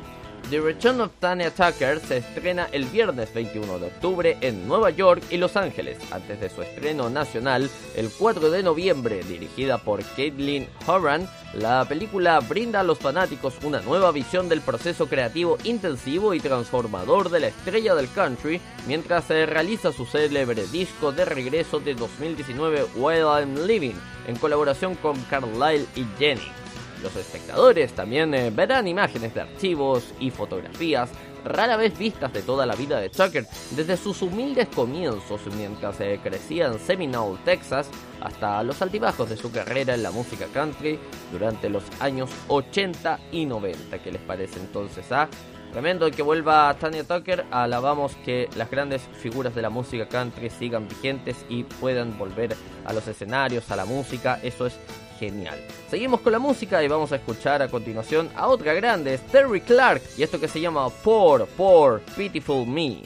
The 0.49 0.61
Return 0.61 1.01
of 1.01 1.11
Tanya 1.19 1.49
Tucker 1.49 1.99
se 1.99 2.17
estrena 2.17 2.67
el 2.71 2.85
viernes 2.85 3.33
21 3.33 3.79
de 3.79 3.87
octubre 3.87 4.37
en 4.41 4.67
Nueva 4.67 4.91
York 4.91 5.23
y 5.31 5.37
Los 5.37 5.55
Ángeles, 5.57 5.97
antes 6.11 6.39
de 6.39 6.49
su 6.49 6.61
estreno 6.61 7.09
nacional 7.09 7.67
el 7.95 8.11
4 8.11 8.51
de 8.51 8.61
noviembre. 8.61 9.23
Dirigida 9.23 9.79
por 9.79 10.03
Caitlin 10.03 10.67
Horan, 10.85 11.27
la 11.55 11.83
película 11.85 12.39
brinda 12.41 12.81
a 12.81 12.83
los 12.83 12.99
fanáticos 12.99 13.55
una 13.63 13.81
nueva 13.81 14.11
visión 14.11 14.47
del 14.47 14.61
proceso 14.61 15.07
creativo 15.07 15.57
intensivo 15.63 16.35
y 16.35 16.39
transformador 16.39 17.31
de 17.31 17.39
la 17.39 17.47
estrella 17.47 17.95
del 17.95 18.11
country 18.11 18.61
mientras 18.85 19.25
se 19.25 19.47
realiza 19.47 19.91
su 19.91 20.05
célebre 20.05 20.67
disco 20.67 21.11
de 21.11 21.25
regreso 21.25 21.79
de 21.79 21.95
2019 21.95 22.85
While 22.95 23.21
I'm 23.23 23.65
Living, 23.65 23.95
en 24.27 24.35
colaboración 24.35 24.93
con 24.93 25.19
Carlyle 25.23 25.87
y 25.95 26.05
Jennings. 26.19 26.64
Los 27.01 27.15
espectadores 27.15 27.93
también 27.93 28.33
eh, 28.33 28.49
verán 28.49 28.87
imágenes 28.87 29.33
de 29.33 29.41
archivos 29.41 30.13
y 30.19 30.31
fotografías 30.31 31.09
rara 31.45 31.77
vez 31.77 31.97
vistas 31.97 32.33
de 32.33 32.41
toda 32.41 32.65
la 32.65 32.75
vida 32.75 32.99
de 32.99 33.09
Tucker, 33.09 33.45
desde 33.71 33.97
sus 33.97 34.21
humildes 34.21 34.67
comienzos 34.67 35.41
mientras 35.55 36.01
eh, 36.01 36.19
crecía 36.21 36.67
en 36.67 36.79
Seminole, 36.79 37.39
Texas, 37.45 37.89
hasta 38.19 38.63
los 38.63 38.81
altibajos 38.81 39.29
de 39.29 39.37
su 39.37 39.51
carrera 39.51 39.93
en 39.93 40.03
la 40.03 40.11
música 40.11 40.47
country 40.53 40.99
durante 41.31 41.69
los 41.69 41.83
años 41.99 42.29
80 42.47 43.19
y 43.31 43.45
90. 43.45 43.99
¿Qué 43.99 44.11
les 44.11 44.21
parece 44.21 44.59
entonces? 44.59 45.05
Ah? 45.11 45.29
Tremendo 45.71 46.09
que 46.09 46.21
vuelva 46.21 46.73
Tanya 46.79 47.03
Tucker, 47.03 47.45
alabamos 47.51 48.15
que 48.23 48.49
las 48.55 48.71
grandes 48.71 49.01
figuras 49.19 49.53
de 49.53 49.61
la 49.61 49.69
música 49.69 50.07
country 50.07 50.49
sigan 50.49 50.87
vigentes 50.87 51.45
y 51.49 51.63
puedan 51.63 52.17
volver 52.17 52.55
a 52.85 52.93
los 52.93 53.05
escenarios, 53.07 53.69
a 53.69 53.75
la 53.75 53.83
música, 53.83 54.39
eso 54.41 54.67
es 54.67 54.79
genial. 55.19 55.59
Seguimos 55.89 56.21
con 56.21 56.31
la 56.31 56.39
música 56.39 56.83
y 56.83 56.87
vamos 56.87 57.11
a 57.11 57.17
escuchar 57.17 57.61
a 57.61 57.67
continuación 57.67 58.29
a 58.35 58.47
otra 58.47 58.73
grande, 58.73 59.17
Terry 59.31 59.61
Clark, 59.61 60.01
y 60.17 60.23
esto 60.23 60.39
que 60.39 60.47
se 60.47 60.61
llama 60.61 60.89
Poor, 60.89 61.47
Poor, 61.57 62.01
Pitiful 62.15 62.67
Me. 62.67 63.01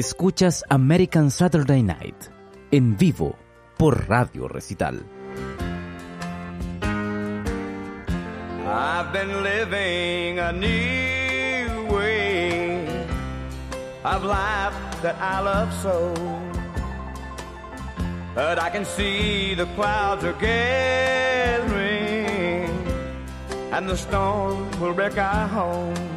Escuchas 0.00 0.64
American 0.70 1.30
Saturday 1.30 1.82
Night 1.82 2.16
en 2.70 2.96
vivo 2.96 3.36
por 3.76 4.08
Radio 4.08 4.48
Recital. 4.48 5.04
I've 8.66 9.12
been 9.12 9.42
living 9.42 10.38
a 10.38 10.52
new 10.52 11.86
way 11.94 12.86
of 14.02 14.24
life 14.24 14.72
that 15.02 15.16
I 15.20 15.40
love 15.42 15.70
so. 15.82 16.14
But 18.34 18.58
I 18.58 18.70
can 18.70 18.86
see 18.86 19.54
the 19.54 19.66
clouds 19.76 20.24
are 20.24 20.32
gathering 20.40 21.60
and 23.70 23.86
the 23.86 23.98
storm 23.98 24.70
will 24.80 24.94
wreck 24.94 25.18
our 25.18 25.46
home. 25.46 26.09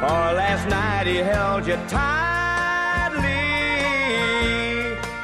For 0.00 0.06
last 0.06 0.68
night 0.68 1.06
he 1.08 1.16
held 1.16 1.66
you 1.66 1.74
tightly 1.88 3.28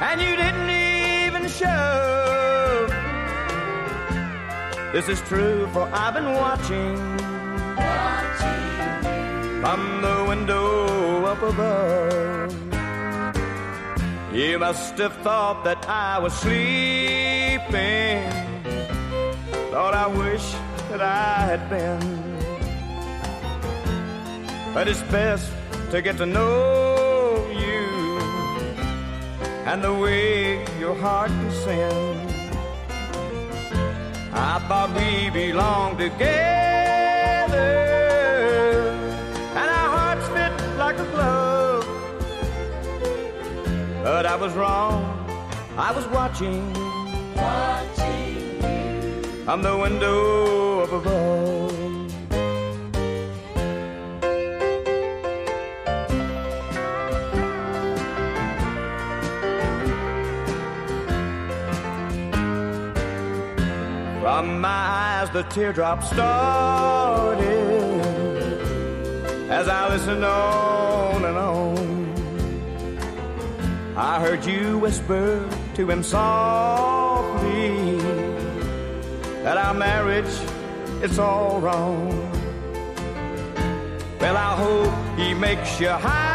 and 0.01 0.19
you 0.19 0.35
didn't 0.35 0.69
even 0.69 1.47
show. 1.47 2.85
This 4.91 5.07
is 5.07 5.21
true, 5.21 5.67
for 5.73 5.89
I've 5.93 6.13
been 6.13 6.33
watching, 6.33 6.95
from 9.61 10.01
the 10.01 10.25
window 10.27 11.25
up 11.25 11.41
above. 11.41 12.53
You 14.33 14.59
must 14.59 14.97
have 14.97 15.15
thought 15.23 15.63
that 15.63 15.87
I 15.87 16.19
was 16.19 16.33
sleeping. 16.33 18.29
Thought 19.71 19.93
I 19.93 20.07
wish 20.07 20.45
that 20.89 21.01
I 21.01 21.45
had 21.45 21.69
been. 21.69 22.14
But 24.75 24.89
it's 24.89 25.01
best 25.03 25.49
to 25.91 26.01
get 26.01 26.17
to 26.17 26.25
know 26.25 27.47
you 27.49 27.87
and 29.65 29.81
the 29.81 29.93
way 29.93 30.65
your 30.77 30.93
heart 30.95 31.29
can 31.29 31.51
sing. 31.63 32.19
I 34.33 34.59
thought 34.67 34.89
we 34.97 35.29
belonged 35.29 35.99
together, 35.99 36.27
and 39.59 39.69
our 39.77 39.89
hearts 39.97 40.27
fit 40.35 40.51
like 40.77 40.97
a 40.99 41.05
glove. 41.15 41.87
But 44.03 44.25
I 44.25 44.35
was 44.35 44.53
wrong. 44.55 44.99
I 45.77 45.93
was 45.93 46.05
watching, 46.07 46.73
watching 47.33 48.61
you 48.61 49.23
from 49.45 49.61
the 49.61 49.77
window 49.77 50.83
up 50.83 50.91
above. 50.91 51.64
From 64.45 64.61
my 64.61 64.69
eyes 64.69 65.29
the 65.31 65.41
teardrops 65.41 66.05
started 66.11 67.41
as 69.49 69.67
I 69.67 69.89
listened 69.89 70.23
on 70.23 71.25
and 71.25 71.35
on. 71.35 71.77
I 73.97 74.19
heard 74.19 74.45
you 74.45 74.77
whisper 74.77 75.49
to 75.73 75.89
him 75.89 76.03
softly 76.03 77.97
that 79.41 79.57
our 79.57 79.73
marriage 79.73 80.33
it's 81.01 81.17
all 81.17 81.59
wrong. 81.59 82.09
Well, 84.19 84.37
I 84.37 84.55
hope 84.63 85.17
he 85.17 85.33
makes 85.33 85.79
you 85.79 85.87
happy 85.87 86.34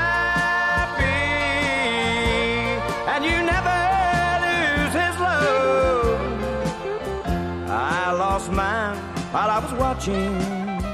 while 9.32 9.48
I 9.48 9.58
was 9.60 9.72
watching, 9.74 10.32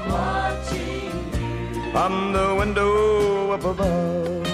watching 0.09 1.11
you 1.33 1.91
from 1.91 2.33
the 2.33 2.55
window 2.55 3.51
up 3.51 3.63
above. 3.63 4.47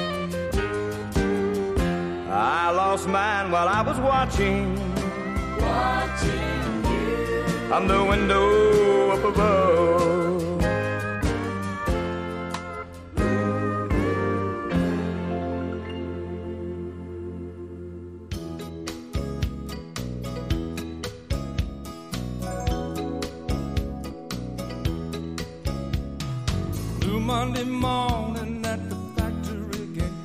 I 2.30 2.72
lost 2.72 3.08
mine 3.08 3.52
while 3.52 3.68
I 3.68 3.82
was 3.82 4.00
watching, 4.00 4.76
watching 5.60 6.86
you 6.92 7.44
from 7.68 7.88
the 7.88 8.04
window 8.06 9.12
up 9.12 9.24
above. 9.24 10.53
Morning 27.84 28.66
at 28.66 28.82
the 28.90 28.96
factory 29.16 29.88
gate. 29.88 30.22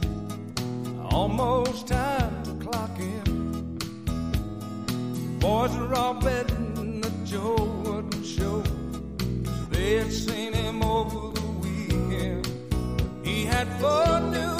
Almost 1.10 1.88
time 1.88 2.34
to 2.44 2.52
clock 2.64 2.96
in. 3.00 3.24
Boys 5.40 5.74
are 5.74 5.94
all 5.94 6.14
betting 6.14 7.00
that 7.00 7.16
Joe 7.24 7.56
wouldn't 7.84 8.24
show. 8.24 8.62
They 9.70 9.96
had 10.00 10.12
seen 10.12 10.52
him 10.52 10.84
over 10.84 11.20
the 11.40 11.48
weekend. 11.64 12.46
He 13.24 13.44
had 13.44 13.66
four 13.80 14.20
new 14.36 14.57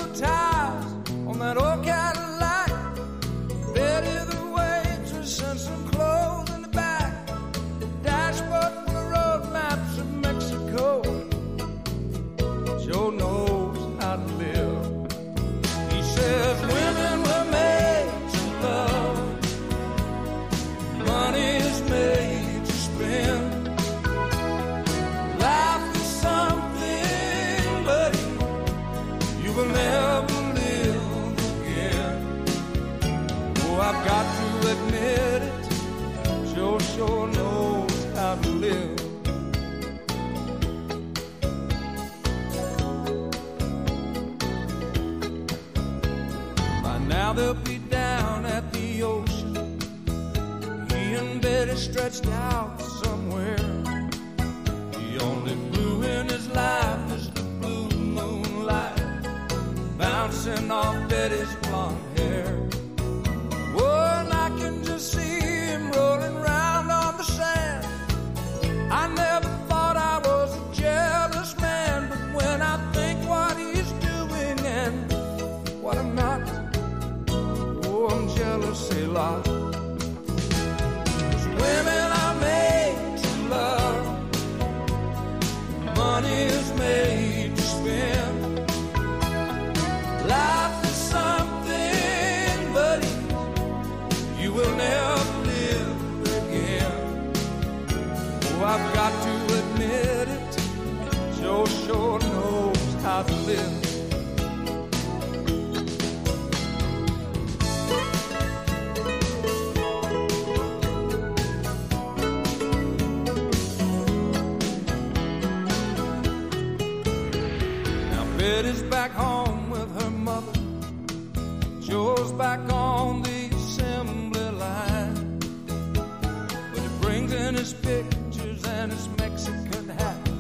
in 127.49 127.55
his 127.55 127.73
pictures 127.73 128.63
and 128.67 128.93
his 128.93 129.09
Mexican 129.17 129.89
hat 129.89 130.31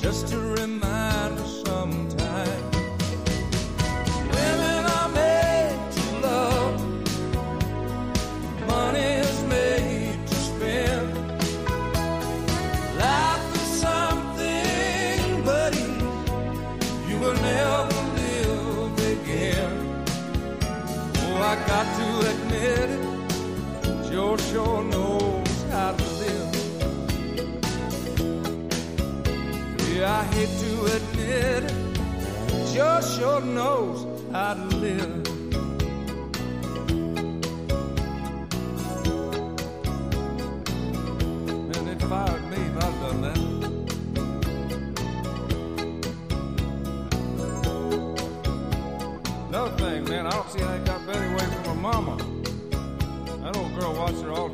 just 0.00 0.26
to 0.26 0.36
remind 0.40 1.38
us 1.38 1.67
Joe 32.78 33.00
sure 33.00 33.40
knows 33.40 34.06
how 34.30 34.54
to 34.54 34.64
live. 34.76 35.02
And 41.74 41.88
they 41.88 41.96
fired 42.06 42.44
me 42.48 42.56
if 42.56 42.76
I'd 42.76 43.00
done 43.00 43.20
that. 43.22 43.38
Another 49.48 49.76
thing, 49.76 50.04
man, 50.04 50.26
I 50.28 50.30
don't 50.30 50.48
see 50.48 50.60
how 50.60 50.72
he 50.78 50.84
got 50.84 51.04
Betty 51.04 51.26
away 51.26 51.38
from 51.38 51.64
her 51.64 51.74
mama. 51.74 52.16
That 53.42 53.56
old 53.56 53.74
girl 53.76 53.92
watched 53.94 54.22
her 54.22 54.30
all 54.30 54.47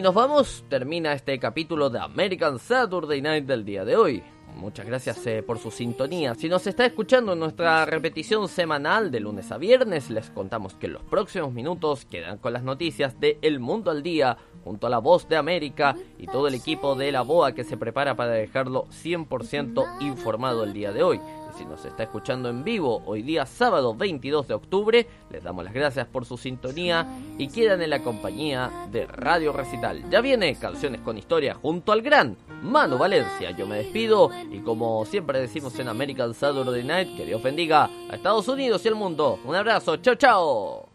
Y 0.00 0.02
nos 0.02 0.14
vamos, 0.14 0.64
termina 0.70 1.12
este 1.12 1.38
capítulo 1.38 1.90
de 1.90 1.98
American 1.98 2.58
Saturday 2.58 3.20
Night 3.20 3.44
del 3.44 3.66
día 3.66 3.84
de 3.84 3.96
hoy. 3.96 4.22
Muchas 4.56 4.86
gracias 4.86 5.26
eh, 5.26 5.42
por 5.42 5.58
su 5.58 5.70
sintonía. 5.70 6.34
Si 6.34 6.48
nos 6.48 6.66
está 6.66 6.84
escuchando 6.84 7.32
en 7.32 7.38
nuestra 7.38 7.84
repetición 7.86 8.48
semanal 8.48 9.10
de 9.10 9.20
lunes 9.20 9.50
a 9.52 9.58
viernes, 9.58 10.10
les 10.10 10.30
contamos 10.30 10.74
que 10.74 10.86
en 10.86 10.94
los 10.94 11.02
próximos 11.02 11.52
minutos 11.52 12.04
quedan 12.04 12.38
con 12.38 12.52
las 12.52 12.62
noticias 12.62 13.18
de 13.20 13.38
El 13.42 13.60
Mundo 13.60 13.90
al 13.90 14.02
Día, 14.02 14.36
junto 14.64 14.86
a 14.86 14.90
la 14.90 14.98
Voz 14.98 15.28
de 15.28 15.36
América 15.36 15.96
y 16.18 16.26
todo 16.26 16.48
el 16.48 16.54
equipo 16.54 16.94
de 16.94 17.12
la 17.12 17.22
BOA 17.22 17.52
que 17.52 17.64
se 17.64 17.76
prepara 17.76 18.16
para 18.16 18.32
dejarlo 18.32 18.86
100% 18.88 20.00
informado 20.00 20.64
el 20.64 20.72
día 20.72 20.92
de 20.92 21.02
hoy. 21.02 21.20
Si 21.56 21.66
nos 21.66 21.84
está 21.84 22.04
escuchando 22.04 22.48
en 22.48 22.64
vivo 22.64 23.02
hoy 23.04 23.22
día 23.22 23.44
sábado 23.44 23.94
22 23.94 24.48
de 24.48 24.54
octubre, 24.54 25.06
les 25.30 25.42
damos 25.42 25.62
las 25.64 25.74
gracias 25.74 26.06
por 26.06 26.24
su 26.24 26.38
sintonía 26.38 27.06
y 27.36 27.48
quedan 27.48 27.82
en 27.82 27.90
la 27.90 28.02
compañía 28.02 28.88
de 28.90 29.06
Radio 29.06 29.52
Recital. 29.52 30.08
Ya 30.10 30.22
viene 30.22 30.54
Canciones 30.54 31.02
con 31.02 31.18
Historia 31.18 31.54
junto 31.54 31.92
al 31.92 32.02
gran 32.02 32.36
Manu 32.62 32.96
Valencia. 32.96 33.50
Yo 33.50 33.66
me 33.66 33.76
despido 33.76 34.30
y 34.50 34.60
como 34.60 35.04
siempre 35.04 35.40
decimos 35.40 35.78
en 35.78 35.88
American 35.88 36.34
Saturday 36.34 36.84
Night, 36.84 37.16
que 37.16 37.26
Dios 37.26 37.42
bendiga 37.42 37.90
a 38.08 38.16
Estados 38.16 38.48
Unidos 38.48 38.84
y 38.84 38.88
al 38.88 38.94
mundo. 38.94 39.38
Un 39.44 39.54
abrazo, 39.54 39.96
chao 39.98 40.14
chao. 40.14 40.90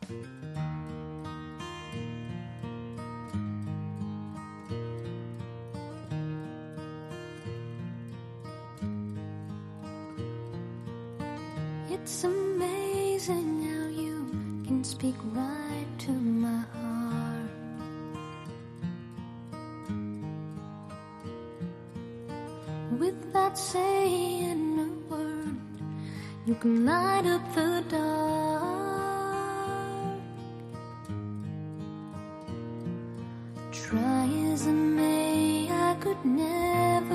Without 23.55 23.71
saying 23.71 24.79
a 24.79 25.13
word, 25.13 25.55
you 26.45 26.55
can 26.55 26.85
light 26.85 27.25
up 27.25 27.55
the 27.55 27.85
dark. 27.87 28.73
Try 33.71 34.27
as 34.51 34.67
I 34.67 34.71
may, 34.71 35.69
I 35.71 35.95
could 36.01 36.25
never 36.25 37.14